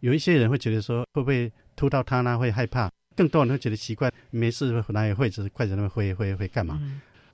[0.00, 2.38] 有一些人会觉得说会不会突到他呢？
[2.38, 2.90] 会害怕。
[3.16, 6.80] 更多人会觉得奇怪，没事拿一个筷子筷子那么挥挥挥干嘛？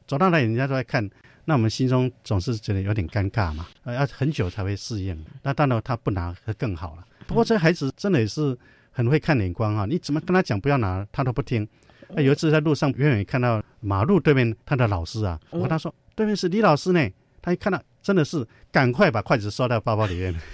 [0.06, 1.08] 走到那里人家都在看，
[1.46, 3.66] 那我们心中总是觉得有点尴尬嘛。
[3.86, 5.24] 要很久才会适应。
[5.42, 7.04] 那当然他不拿更好了。
[7.26, 8.56] 不过这孩子真的也是
[8.90, 9.86] 很会看眼光啊！
[9.86, 11.66] 你怎么跟他讲不要拿，他都不听。
[12.14, 17.08] 那有一次在路上远远看到马路对面他的老师啊，我跟他说对面是李老师呢，
[17.40, 20.34] 他一看到真的是赶快把筷子收到包包里面。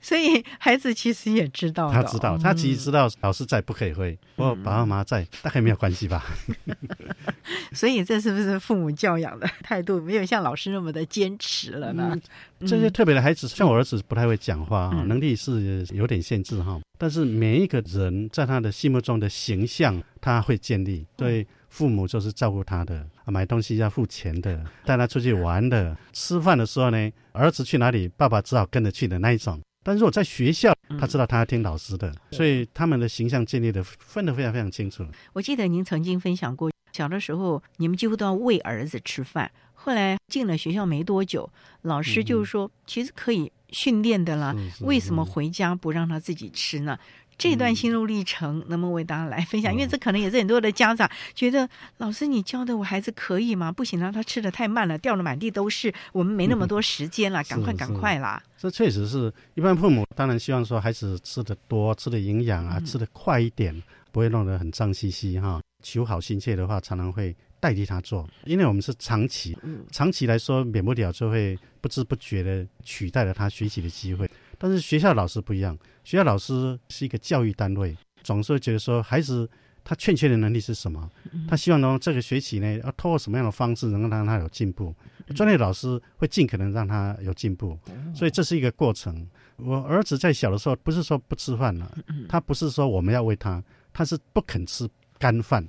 [0.00, 6.24] 所以孩子其实也知道，他知道，他其实知道老师在不可以挥，不过爸爸妈妈在大概没有关系吧。
[7.72, 12.16] 所以这是不是父母教养的态度没有像老师那么的坚持了呢？
[12.60, 16.80] 这些特别的孩子，像我儿子不太会讲话啊，能力是有点限制哈。
[16.98, 21.04] 但是每一个人在他的心目中的形象，他会建立。
[21.16, 29.60] 对父母就是照顾他的，买东西要付钱的，带他出去玩的，吃饭的时候呢，儿子去哪里，爸爸只好跟着去的那一种。
[29.82, 35.04] 但如果在学校，他知道他要听老师的，所以他们的形象建立的分得非常非常清楚。
[35.34, 41.50] 我记得您曾经分享过，小的时候你们几乎都要喂儿子吃饭，后来进了学校没多久，
[41.82, 46.98] 老师就说其实可以训练的啦，为什么回家不让他自己吃呢？
[47.36, 49.72] 这段心路历程能不能为大家来分享？
[49.72, 51.68] 因为这可能也是很多的家长觉得，
[51.98, 53.70] 老师你教的我孩子可以吗？
[53.70, 55.92] 不行啊，他吃的太慢了，掉的满地都是。
[56.12, 58.42] 我们没那么多时间了，赶快赶快啦！
[58.58, 63.82] 这确实是一般父母当然希望说孩子吃的多，吃的营养啊，吃的快一点，
[64.12, 65.60] 不会弄得很脏兮兮哈。
[65.82, 69.56] 求好心切的话，常常会代替他做，因为我们是长期，
[69.90, 74.30] 长期来说免不了就会不知不觉的取代了他学习的机会。
[74.64, 79.46] 但是学校老师不一样，学校老师是一个教育单位，总是会觉得说孩子
[79.84, 81.06] 他欠缺的能力是什么，
[81.46, 84.94] 他希望呢这个学期呢要通过什么样的方式能够让他有进步。
[85.36, 87.78] 专业老师会尽可能让他有进步，
[88.14, 89.28] 所以这是一个过程。
[89.56, 93.62] 我儿子在小的时候不是说不吃饭了，他不是说我们要喂他，
[93.92, 94.88] 他是不肯吃
[95.18, 95.62] 干饭，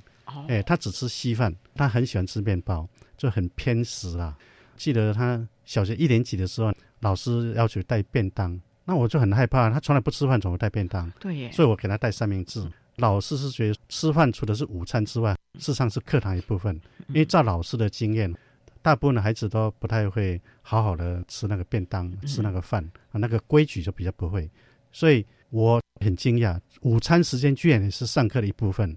[0.47, 2.87] 哎，他只吃稀饭，他很喜欢吃面包，
[3.17, 4.37] 就很偏食啊。
[4.77, 8.57] 记得他小学一年级的时候，老师要求带便当。
[8.85, 11.11] 那我就很害怕，他从来不吃饭，怎么带便当？
[11.19, 11.51] 对耶。
[11.51, 12.63] 所以我给他带三明治。
[12.97, 16.79] 老师是觉得吃饭除了是午餐之外，事实上是课堂一部分。
[17.09, 18.33] 因为照老师的经验，
[18.81, 22.81] 大部分的孩子都不太会好好的吃那个便当，吃那个饭
[23.11, 24.49] 啊，那个规矩就比较不会。
[24.93, 28.95] 所以我很惊讶，午餐时间居然也是上课的一部分。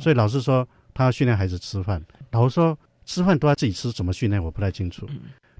[0.00, 5.08] 所以老师说他要训练孩子吃饭，老师说吃饭都要自己吃，怎么训练我不太清楚。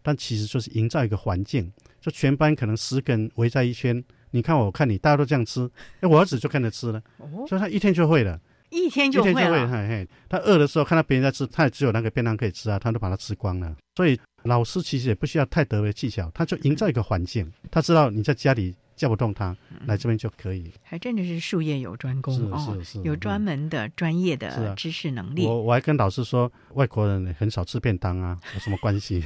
[0.07, 1.73] 但其实就是营造一个环境。
[2.01, 4.01] 就全班可能十个人围在一圈，
[4.31, 7.03] 你看我，看你，大家都这样吃，哎，我儿子就跟着吃了，
[7.49, 8.41] 所以他一天就会了，
[8.71, 13.75] 一天就会了，嘿嘿，他饿的时候看到别人在吃，他也只有那个便当可以吃啊，他都把它吃光了。
[13.97, 19.55] 所以老师其实也不需要太得为技巧，他就营造一个环境，他知道你在家里叫不动他，
[19.87, 20.73] 来这边就可以。
[20.83, 25.45] 还真的是术业有专攻是哦有专门的专业的知识能力。
[25.47, 29.23] 我我还跟老师说，外国人很少吃便当啊， 有什么关系？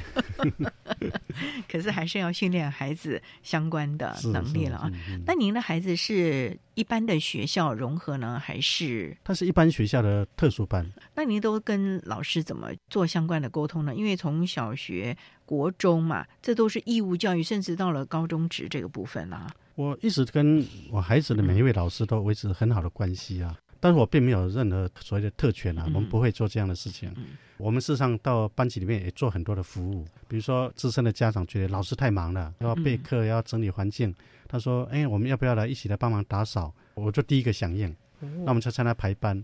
[1.71, 4.91] 可是还是要训练孩子相关的能力了啊。
[5.25, 9.15] 那您的孩子是一般的学校融合呢，还是？
[9.23, 13.95] 他是一般学校的特殊班，那您都跟老师怎么做相关的沟通呢？
[13.95, 15.15] 因为从小学、
[15.45, 19.49] 国中嘛，这都是义务教育，甚至到了高中职这个部分啊。
[19.75, 27.13] 我一直跟我孩子的每一位老师都维持很好的关系啊，但是我并没有任何所谓的特权啊，我们不会做这样的事情。
[27.57, 34.13] 我们事实上到班级里面也做很多的服务，比如说资深的家长觉得老师太忙了，要备课，要整理环境，
[34.47, 39.43] 他说：“哎，我们要不要来一起来帮忙打扫？”我就第一个响应，那我们就参加排班。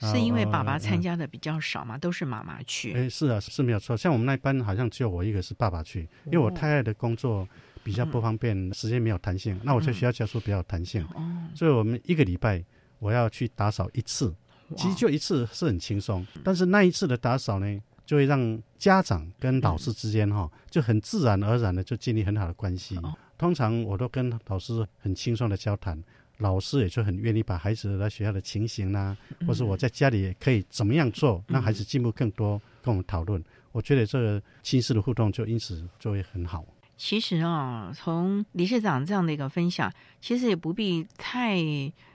[0.00, 2.92] 是因为爸爸呃参加的比较少嘛，都是妈妈去。
[2.92, 3.96] 哎，是啊，是没有错。
[3.96, 7.48] 像我们那班好像只有我一个是爸爸去，因为我太太的工作
[7.84, 9.60] 比较不方便，时间没有弹性。
[9.62, 11.06] 那我在学校教书比较有弹性，
[11.54, 12.64] 所以我们一个礼拜
[12.98, 14.34] 我要去打扫一次，
[14.76, 16.26] 其实就一次是很轻松。
[16.42, 22.98] 但是那一次的打扫呢，就会让家长跟老师之间哈、就很自然而然的就建立很好的关系。
[23.38, 26.02] 通常我都跟老师很轻松的交谈。
[26.38, 29.16] 老师也就很愿意把孩子来学校的情形啦、
[29.46, 33.42] 或是我在家里也可以怎么样做，让孩子进步更多，跟我们讨论。
[33.70, 36.66] 我觉得这个亲子的互动就因此就会很好。
[37.06, 39.92] 其实啊，从理事长这样的一个分享，
[40.22, 41.58] 其实也不必太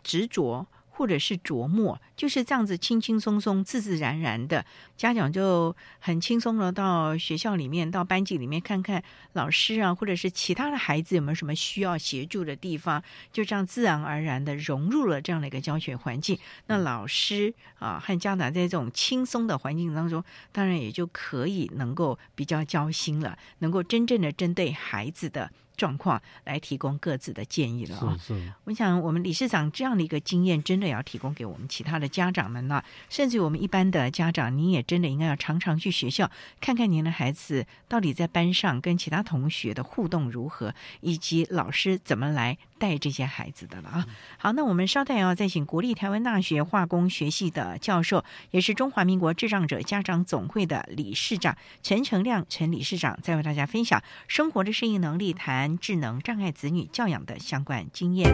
[0.01, 0.65] 执着。
[0.91, 4.65] 或者是琢磨，就是这样子轻轻松松、自自然然的，
[4.99, 16.37] 家长就很轻松的到学校里面、到班级里面看看老师啊，或者是其他的孩子有没有什么需要协助的地方，就这样自然而然的融入了这样的一个教学环境。
[16.67, 20.21] 那老师啊和家长在这种轻松的环境当中，
[20.51, 25.49] 当然也就可以能够比较交心了，能够真正的针对孩子的。
[25.79, 44.07] 状况来提供各自的建议了啊、是是，我想我们理事长这样的一个经验，真的要提供给我们其他的家长们呢，甚至于我们一般的家长，您也真的应该要常常去学校看看您的孩子到底在班上跟其他同学的互动如何，以及老师怎么来带这些孩子的了啊。
[44.39, 58.33] 好，那我们稍待要再请国立台湾大学化工学系的教授，也是中华民国智障者家长总会的理事长陈成亮陈理事长，再为大家分享生活的适应能力，谈智能障碍子女教养的相关经验。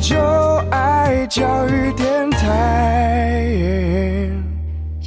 [0.00, 0.16] 就
[0.70, 3.07] 爱教育电台。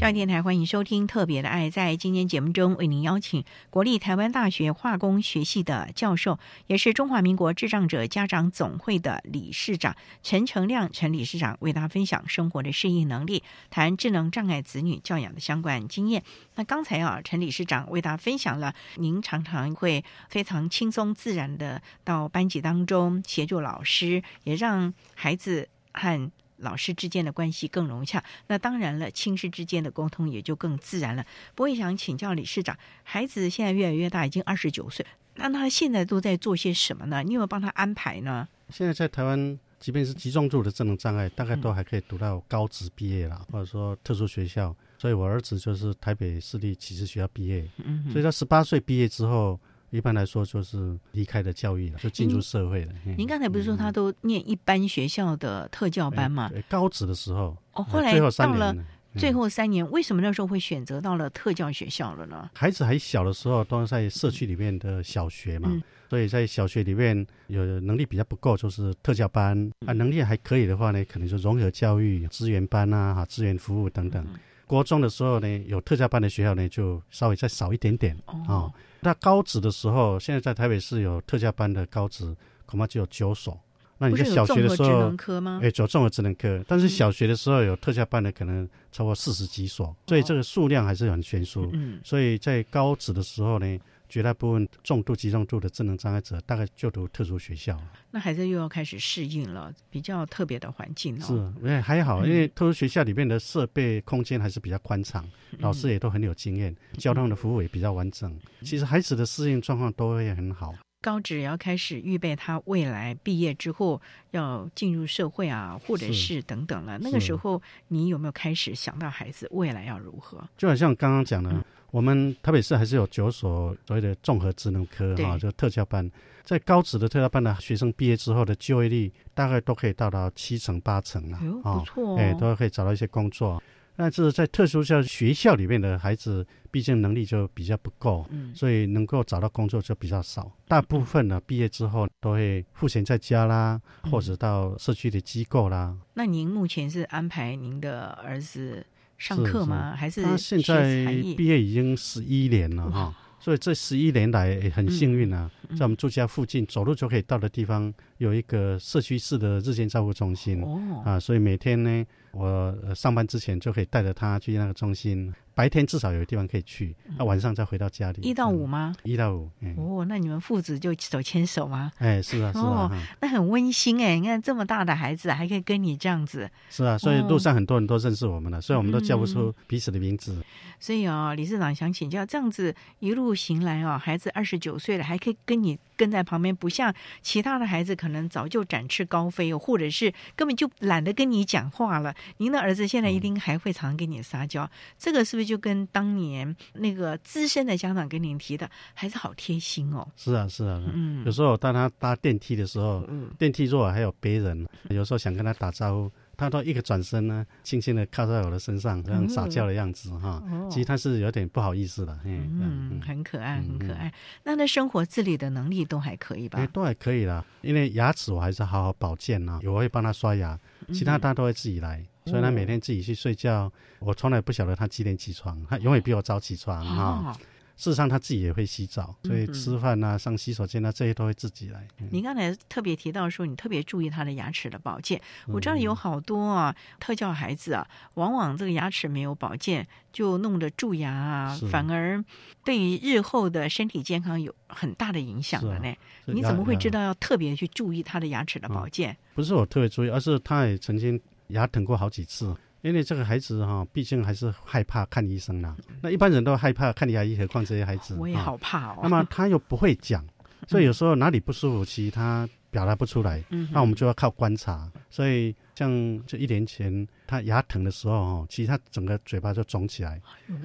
[0.01, 1.67] 教育电台欢迎收听《特别的爱》。
[1.71, 16.23] 在今天节目中，为您邀请国立台湾大学化工学系的教授，也是中华民国智障者家长总会的理事长陈成亮陈理事长，为大家分享生活的适应能力，谈智能障碍子女教养的相关经验。
[16.55, 26.31] 那刚才啊，陈理事长为大家分享了，您常常会非常轻松自然的到班级当中协助老师，也让孩子和
[26.61, 31.23] 老师之间的关系更融洽，那当然了，亲师之间的沟通也就更自然了。
[31.53, 35.05] 不过也想请教理事长，孩子现在越来越大，已经二十九岁，
[35.35, 37.21] 那他现在都在做些什么呢？
[37.23, 38.47] 你有没有帮他安排呢？
[38.69, 44.75] 现在在台湾，即便是极重度的智能障碍，大概都还可以读到高职毕业了，或者说特殊学校。
[44.97, 49.59] 所以我儿子就是台北市立启智学校毕业，嗯所以他十八岁毕业之后，
[49.91, 52.93] 一般来说就是离开了教育了，就进入社会了。
[53.05, 56.49] 嗯您刚才不是说他都念一般学校的特教班吗？
[56.49, 58.75] 对高职的时候，哦，后来最后三到了
[59.17, 62.49] 最后三年，为什么那时候会选择到了特教学校了呢？
[62.53, 74.25] 孩子还小的时候，都是在社区里面的小学嘛，嗯所以在小学里面有能力比较不够，就是特教班啊；能力还可以的话呢，可能就融合教育、资源班啊、哈资源服务等等。
[74.65, 78.17] 国中的时候呢，有特教班的学校呢，就稍微再少一点点
[78.47, 78.71] 哦。
[79.01, 82.35] 那高职的时候，现在在台北市有特教班的高职，
[82.65, 83.59] 恐怕只有九所。
[83.97, 91.69] 那你在小学的时候综合职能科吗，哎，有综合职能科，但是小学的时候有特教班的，可能超过四十几所，所以这个数量还是很悬殊。
[91.73, 93.79] 嗯所以在高职的时候呢，
[94.11, 97.79] 绝大部分重度、极重度的智能障碍者，大概就读特殊学校。
[98.11, 101.25] 那孩子又要开始适应了比较特别的环境哦。
[101.25, 108.37] 是，因为还好，嗯因为特殊学校里面的设备空间还是比较宽敞，嗯老师也都很有经验，交通的服务也比较完整。
[108.61, 110.75] 其实孩子的适应状况都会很好。
[111.01, 113.99] 高职也要开始预备他未来毕业之后
[114.29, 116.99] 要进入社会啊，或者是是等等了。
[116.99, 120.47] 那个是时候，你有没有开始想到孩子未来要如何？
[120.57, 126.09] 就好像刚刚讲嗯的，我们台北市还是有九所所谓的综合职能科对哈，就特教班。
[126.43, 133.61] 在高职的特教班的学生毕业之后的就业率，大概都可以到达七成八成了哎呦，哦不错哦哎，都可以找到一些工作。
[133.95, 140.51] 但是在特殊教学校里面的孩子，毕竟能力就比较不够，嗯所以能够找到工作就比较少。
[140.67, 143.79] 大部分呢，毕业之后都会赋闲在家啦，
[144.09, 145.95] 或者到社区的机构啦。
[146.13, 148.83] 那您目前是安排您的儿子
[149.21, 149.91] 上课吗？
[149.91, 149.97] 是。
[149.97, 151.05] 还是他现在
[151.37, 155.77] 毕业已经十一年了哈，所以这十一年来也很幸运啊，嗯。
[155.77, 161.03] 在我们住家附近走路就可以到的地方，有一个社区式的日间照顾中心、哦。
[161.05, 162.45] 啊，所以每天呢，我
[162.83, 165.31] 呃上班之前就可以带着他去那个中心，
[165.61, 168.19] 白天至少有地方可以去，那、晚上再回到家里。
[168.23, 168.95] 嗯一到五吗？
[169.03, 171.91] 一到五，嗯，哦，那你们父子就手牵手吗？
[171.99, 174.15] 哎，是啊，是啊，哦，那很温馨哎！
[174.17, 180.43] 你看这么大的孩子还可以跟你这样子，是啊，所以路上很多人都认识我们了，所以我们都叫不嗯出彼此的名字。
[180.79, 186.91] 所以哦，理事长想请教，这样子一路行来哦，孩子二十九岁了，还可以跟你跟在旁边，不像
[187.21, 192.11] 其他的孩子可能早就展翅高飞哦，或者是根本就懒得跟你讲话了。
[192.37, 200.07] 您的儿子现在一定还会常跟你撒娇，这个是不是就跟当年那个资深的家长跟您提的，孩子好贴心哦？
[200.17, 206.11] 是啊，是啊，嗯有时候当他搭电梯的时候，嗯电梯如果还有别人，有时候想跟他打招呼，
[206.41, 210.41] 他都一个转身呢，轻轻的靠在我的身上，这样撒娇的样子哈。
[210.49, 214.13] 哦其实他是有点不好意思的，嗯，嗯，很可爱，很可嗯爱。
[214.43, 216.57] 那他生活自理的能力都还可以吧？
[216.59, 217.45] 哎，都还可以啦。
[217.61, 220.59] 因为牙齿我还是好好保健呐、我会帮他刷牙，
[220.91, 223.71] 其他他都会自己来，所以他每天自己去睡觉。
[223.99, 227.03] 我从来不晓得他几点起床，他永远比我早起床哈。
[227.03, 227.37] 哦
[227.81, 231.87] 事实上他自己也会洗澡，所以嗯吃饭啊、上洗手间啊这些都会自己来。
[231.97, 235.19] 嗯您刚才特别提到说，你特别注意他的牙齿的保健。
[235.47, 242.23] 我知道嗯有好多啊特教孩子啊，往往这个牙齿没有保健，就弄得蛀牙啊，反而
[242.63, 245.91] 对于日后的身体健康有很大的影响了呢。
[246.27, 249.17] 是你怎么会知道要特别去注意他的牙齿的保健？
[249.33, 252.55] 不是我特别注意，而是他也曾经牙疼过好几次。
[252.81, 255.75] 因为这个孩子哈、毕竟还是害怕看医生啦。
[256.01, 258.15] 那一般人都害怕看牙医，何况这些孩子？
[258.19, 258.99] 我也啊好怕哦。
[259.03, 260.25] 那么他又不会讲，
[260.67, 263.43] 所以有时候哪里不舒服，其实他表达不出来。
[263.49, 264.89] 嗯那我们就要靠观察。
[265.09, 265.89] 所以像
[266.25, 270.21] 这一年前他牙疼的时候哦，其实他整个嘴巴就肿起来。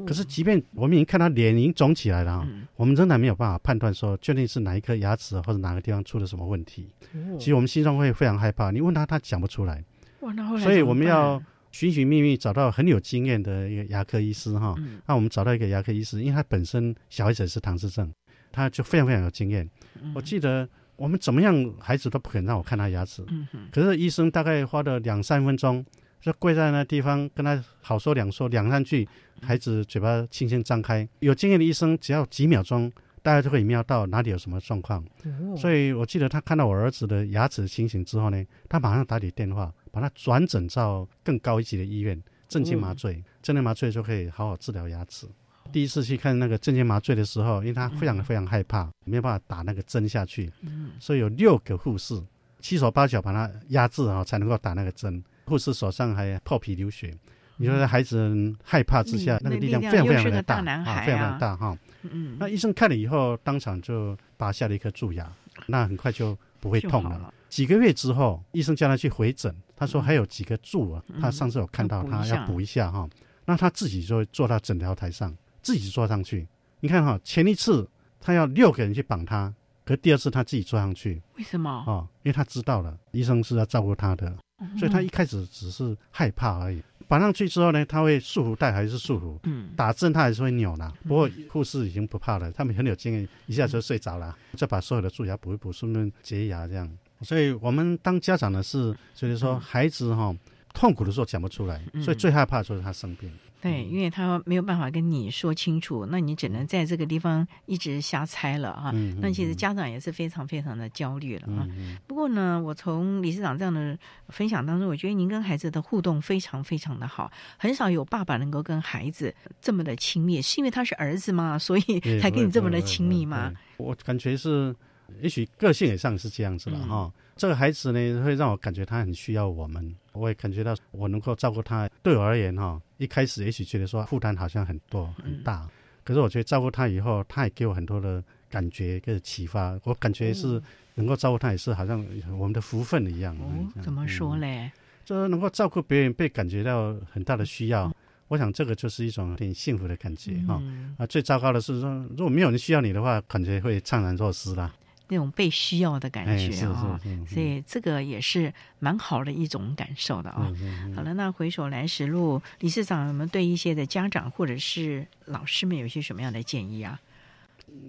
[0.07, 6.89] 可是即便我们已经看他脸已经肿起来了哈、嗯我们仍然没有办法判断说究竟是哪一颗牙齿或者哪个地方出了什么问题。
[7.15, 9.85] 哦其实我们心中会非常害怕，你问他他讲不出来。
[10.21, 11.43] 哇，那后来所以我们要
[11.77, 14.75] 寻寻觅觅找到很有经验的一个牙科医师哈。
[14.79, 18.11] 嗯那我们找到一个牙科医师，因为他本身小孩子也是唐氏症，
[18.51, 19.69] 他就非常非常有经验。
[20.03, 20.67] 嗯我记得
[20.97, 23.23] 我们怎么样，孩子都不肯让我看他牙齿。
[23.71, 25.85] 可是医生大概花了两三分钟，
[26.23, 29.07] 就跪在那地方跟他好说两说两三句，
[29.43, 31.07] 孩子嘴巴轻轻张开。
[31.19, 32.91] 有经验的医生只要几秒钟，
[33.23, 35.05] 大家就可以瞄到哪里有什么状况。
[35.25, 45.27] 哦所以我记得他看到我儿子的牙齿的情形之后呢，他马上打你电话，把它转诊到更高一级的医院，镇静麻醉，镇静麻醉就可以好好治疗牙齿。
[45.73, 52.23] 第一次去看那个镇静麻醉的时候，因为他非常非常害怕，没有办法打那个针下去，嗯所以有六个护士
[52.61, 55.25] 七手八脚把他压制啊，才能够打那个针。
[55.47, 57.17] 护士手上还破皮流血，
[57.57, 61.79] 你说孩子害怕之下，嗯那个力量非常非常的大啊，非常非啊常大哈。
[62.03, 65.33] 嗯那医生看了以后，当场就拔下了一颗蛀牙，
[65.67, 66.37] 那很快就
[66.67, 67.33] 不会痛了。
[67.49, 73.09] 几个月之后，医生叫他去回诊，他说还有几个柱啊，嗯他上次有看到他要补一下哈。
[73.45, 76.47] 那他自己就坐到诊疗台上，自己坐上去。
[76.81, 77.89] 你看哈，前一次
[78.21, 79.55] 他要六个人去绑他，
[79.85, 81.71] 可第二次他自己坐上去为什么？
[81.87, 84.37] 哦，因为他知道了医生是要照顾他的，
[84.77, 86.83] 所以他一开始只是害怕而已。
[87.09, 89.39] 绑上去之后呢，他会束缚带还是束缚？
[89.45, 90.93] 嗯打针他还是会扭啦。
[91.07, 96.91] 不过护士已经不怕了，他们很有经验，一下就睡着了，再把所有的蛀牙补一补，顺便洁牙这样。
[97.23, 100.35] 所以我们当家长的是，就是说孩子哈、
[100.75, 103.31] 痛苦的时候讲不出来，嗯所以最害怕就是他生病。
[103.67, 108.91] 对，因为他没有办法跟你说清楚，那你只能在这个地方一直瞎猜了哈。
[108.95, 111.67] 嗯嗯那其实家长也是非常非常的焦虑了啊。
[111.77, 113.99] 嗯不过呢，我从理事长这样的
[114.29, 121.59] 分享当中，我觉得您跟孩子的互动非常非常的好，很少有爸爸能够跟孩子这么的亲密，是因为他是儿子吗？
[121.59, 123.53] 所以 才跟你这么的亲密吗？
[123.79, 124.75] 我感觉是，
[125.21, 131.89] 也许个性也上是这样子了嗯哈、这个孩子呢，会让我感觉他很需要我们，我也感觉到我能够照顾他。
[132.03, 135.69] 对我而言哈、一开始也许觉得说负担好像很多嗯很大，
[136.05, 139.79] 可是我觉得照顾他以后，他也给我很多的感觉跟启发。
[139.85, 140.61] 我感觉是
[140.95, 142.05] 能够照顾他，也是好像
[142.39, 143.37] 我们的福分一样。
[143.39, 144.71] 哦怎么说嘞？
[145.05, 147.95] 就是能够照顾别人，被感觉到很大的需要。
[148.29, 154.75] 我想这个就是一种挺幸福的感觉哈、嗯啊，最糟糕的是说，如果没有人需要你的话，感觉会怅然若失啦。
[155.09, 160.53] 那种被需要的感觉啊，所以这个也是蛮好的一种感受的啊。
[160.95, 167.01] 好了，那回首来时路，理事长，我们对一些的家长或者是老师们有些什么样的建议啊？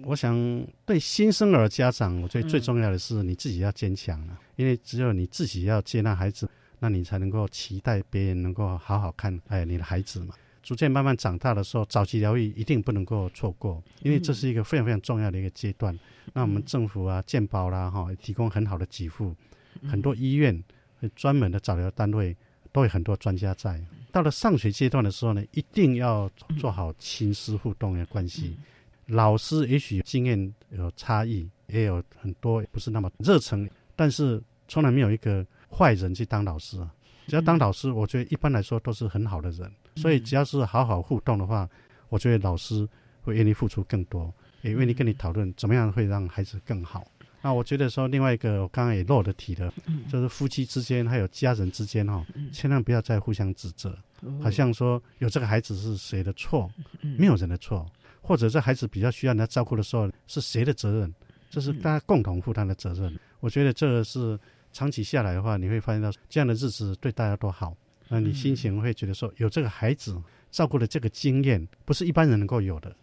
[0.04, 0.34] 我想
[0.84, 6.48] 对新生儿家长，我觉得最重要的是你自己要坚强啊，因为只有你自己要接纳孩子，
[6.78, 10.34] 那你才能够期待别人能够好好看哎你的孩子嘛。
[10.68, 15.98] 逐渐慢慢长大的时候，早期疗愈一定不能够错过，因为这是一个非常非常重要的一个阶段。
[16.34, 19.34] 那我们政府啊、健保啦哈，提供很好的给付，
[19.90, 20.62] 很多医院
[21.16, 22.36] 专门的早疗单位
[22.70, 23.82] 都有很多专家在。
[24.12, 28.54] 到了上学阶段的时候呢，一定要做好亲师互动的关系。
[29.06, 33.66] 老师也许经验有差异，也有很多不是那么热诚，
[33.96, 34.38] 但是
[34.68, 36.92] 从来没有一个坏人去当老师啊。
[37.26, 39.72] 只要当老师，我觉得一般来说都是很好的人。
[40.00, 41.68] 所以只要是好好互动的话，
[42.08, 42.88] 我觉得老师
[43.22, 44.32] 会愿意付出更多，
[44.62, 47.06] 也愿意跟你讨论怎么样会让孩子更好。
[47.40, 49.72] 那我觉得说另外一个，我刚刚也漏的提了，
[50.10, 53.96] 就是夫妻之间还有家人之间哈，千万不要再互相指责，
[54.42, 56.70] 好像说有这个孩子是谁的错，
[57.00, 57.86] 没有人的错。
[58.20, 61.14] 或者这孩子比较需要人家照顾的时候，是谁的责任？
[61.48, 63.18] 这是大家共同负担的责任。
[63.40, 64.38] 我觉得这个是
[64.70, 67.74] 长期下来的话，你会发现到这样的日子对大家都好。
[68.08, 72.94] 那你心情会觉得说，有这个孩子照顾的这个经验，不是一般人能够有的。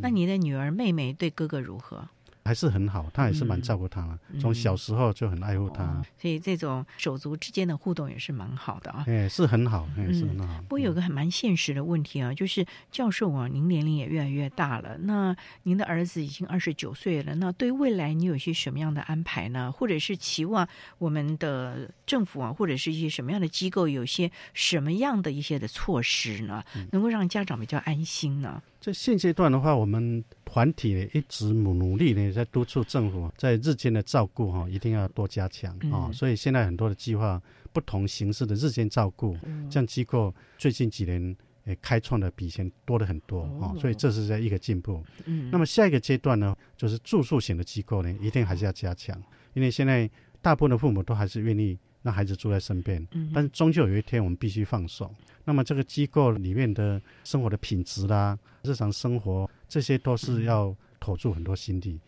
[0.00, 2.08] 那你的女儿妹妹对哥哥如何？
[2.46, 9.04] 还是很好，他也是蛮照顾他的，从小时候就很爱护他，所以这种手足之间的互动也是蛮好的啊。
[9.06, 10.62] 哎，是很好，哎，是很好。
[10.62, 19.72] 不过有个很蛮现实的问题啊，就是教授啊，您年龄也越来越大了，那您的儿子已经二十九岁了，那对未来你有些什么样的安排呢？
[19.72, 20.66] 或者是期望
[20.98, 28.62] 我们的政府啊，或者是一些什么样的机构，有些什么样的一些的措施呢，能够让家长比较安心呢？
[28.86, 36.08] 在现阶段的话，我们团体呢一直努努力呢，在督促政府在日间的照顾哈，一定要多加强啊。
[36.12, 39.36] 所以现在很多的计划，不同形式的日间照顾，
[39.68, 43.74] 这样机构最近几年也开创的比以前多了很多啊。
[43.76, 45.04] 所以这是在一个进步。
[45.24, 45.50] 嗯。
[45.50, 49.20] 那么下一个阶段呢，就是住宿型的机构呢，一定还是要加强，
[49.54, 50.08] 因为现在
[50.40, 51.76] 大部分的父母都还是愿意
[52.06, 53.04] 让孩子住在身边，
[53.34, 55.12] 但是终究有一天我们必须放手。
[55.44, 61.98] 那么这个机构里面的生活的品质啦，日常生活这些都是要投注很多心力。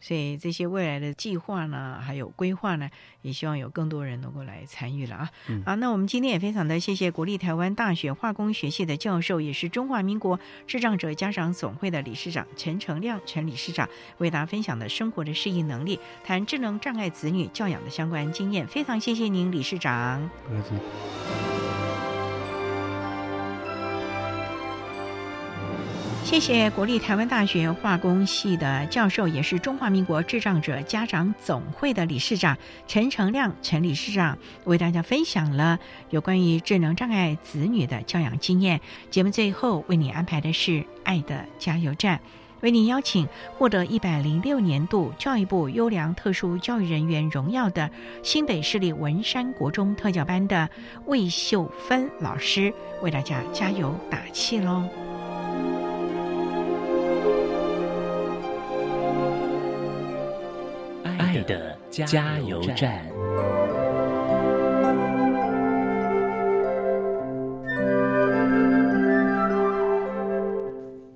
[0.00, 2.88] 所以这些未来的计划呢，还有规划呢，
[3.22, 5.30] 也希望有更多人能够来参与了啊！
[5.66, 13.88] 好，那我们今天也非常的谢谢国立台湾大学化工学系的教授，也是中华民国智障者家长总会的理事长陈成亮陈理事长，
[14.18, 18.66] 为大家分享的生活的适应能力，谈智能障碍子女教养的相关经验。
[18.66, 20.30] 非常谢谢您，理事长。
[20.48, 21.49] 不客气。
[26.30, 32.56] 谢谢国立台湾大学化工系的教授，也是中华民国智障者家长总会的理事长
[32.86, 38.80] 陈成亮陈理事长，为大家分享了有关于智能障碍子女的教养经验。
[39.10, 42.20] 节目最后为你安排的是爱的加油站，
[42.60, 43.26] 为你邀请
[43.58, 47.90] 获得一百零六年度教育部优良特殊教育人员荣耀的
[48.22, 50.70] 新北市立文山国中特教班的
[51.06, 52.72] 魏秀芬老师，
[53.02, 54.88] 为大家加油打气喽。
[61.20, 63.06] 爱的加油站。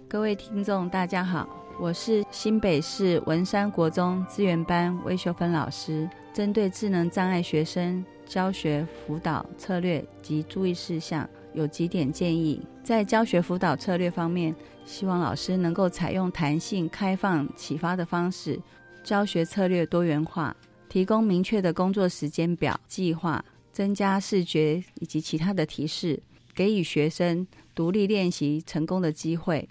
[0.07, 1.49] 各位听众，大家好，
[1.81, 6.07] 我是新北市文山国中资源班魏秀芬老师。
[6.35, 12.61] 针对智能障碍学生教学辅导策略及注意事项，有几点建议。
[12.83, 18.61] 在教学辅导策略方面，希望老师能够采用弹性、开放、启发的方式。
[19.05, 20.57] 教学策略多元化，
[20.89, 26.21] 提供明确的工作时间表计划，增加视觉以及其他的提示，
[26.55, 29.69] 给予学生独立练习成功的机会，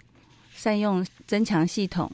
[0.54, 2.10] 善用增强系统，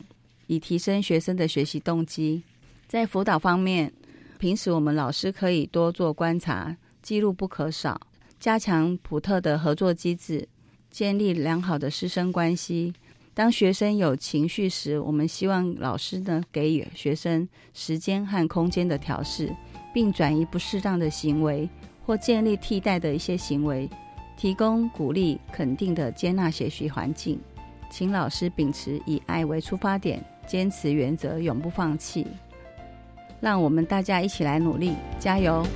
[0.46, 2.42] 以提升学生的学习动机。
[2.88, 3.92] 在辅导方面，
[4.38, 8.00] 平时我们老师可以多做观察，记录不可少，
[8.40, 10.48] 加强普特的合作机制，
[10.90, 12.94] 建立良好的师生关系。
[13.40, 19.50] 当学生有情绪时，我们希望老师呢给予学生时间和空间的调试，
[19.94, 21.66] 并转移不适当的行为，
[22.04, 23.88] 或建立替代的一些行为，
[24.36, 27.40] 提供鼓励、肯定的接纳学习环境。
[27.90, 32.26] 请老师秉持以爱为出发点，坚持原则，永不放弃。
[33.40, 35.66] 让我们大家一起来努力，加油！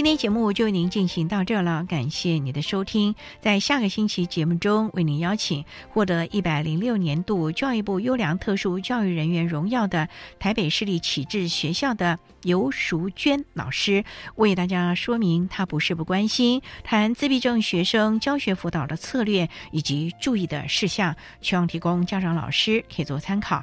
[0.00, 3.14] 今天节目就为您进行到这了，感谢你的收听。
[3.38, 14.02] 在下个星期节目中，为您邀请获得一百零六年度教育部优良特殊教育人员荣耀的台北市立启智学校的尤淑娟老师，
[14.36, 23.62] 为大家说明她不是不关心，谈自闭症学生教学辅导的策略以及注意的事项，希望提供家长老师可以做参考。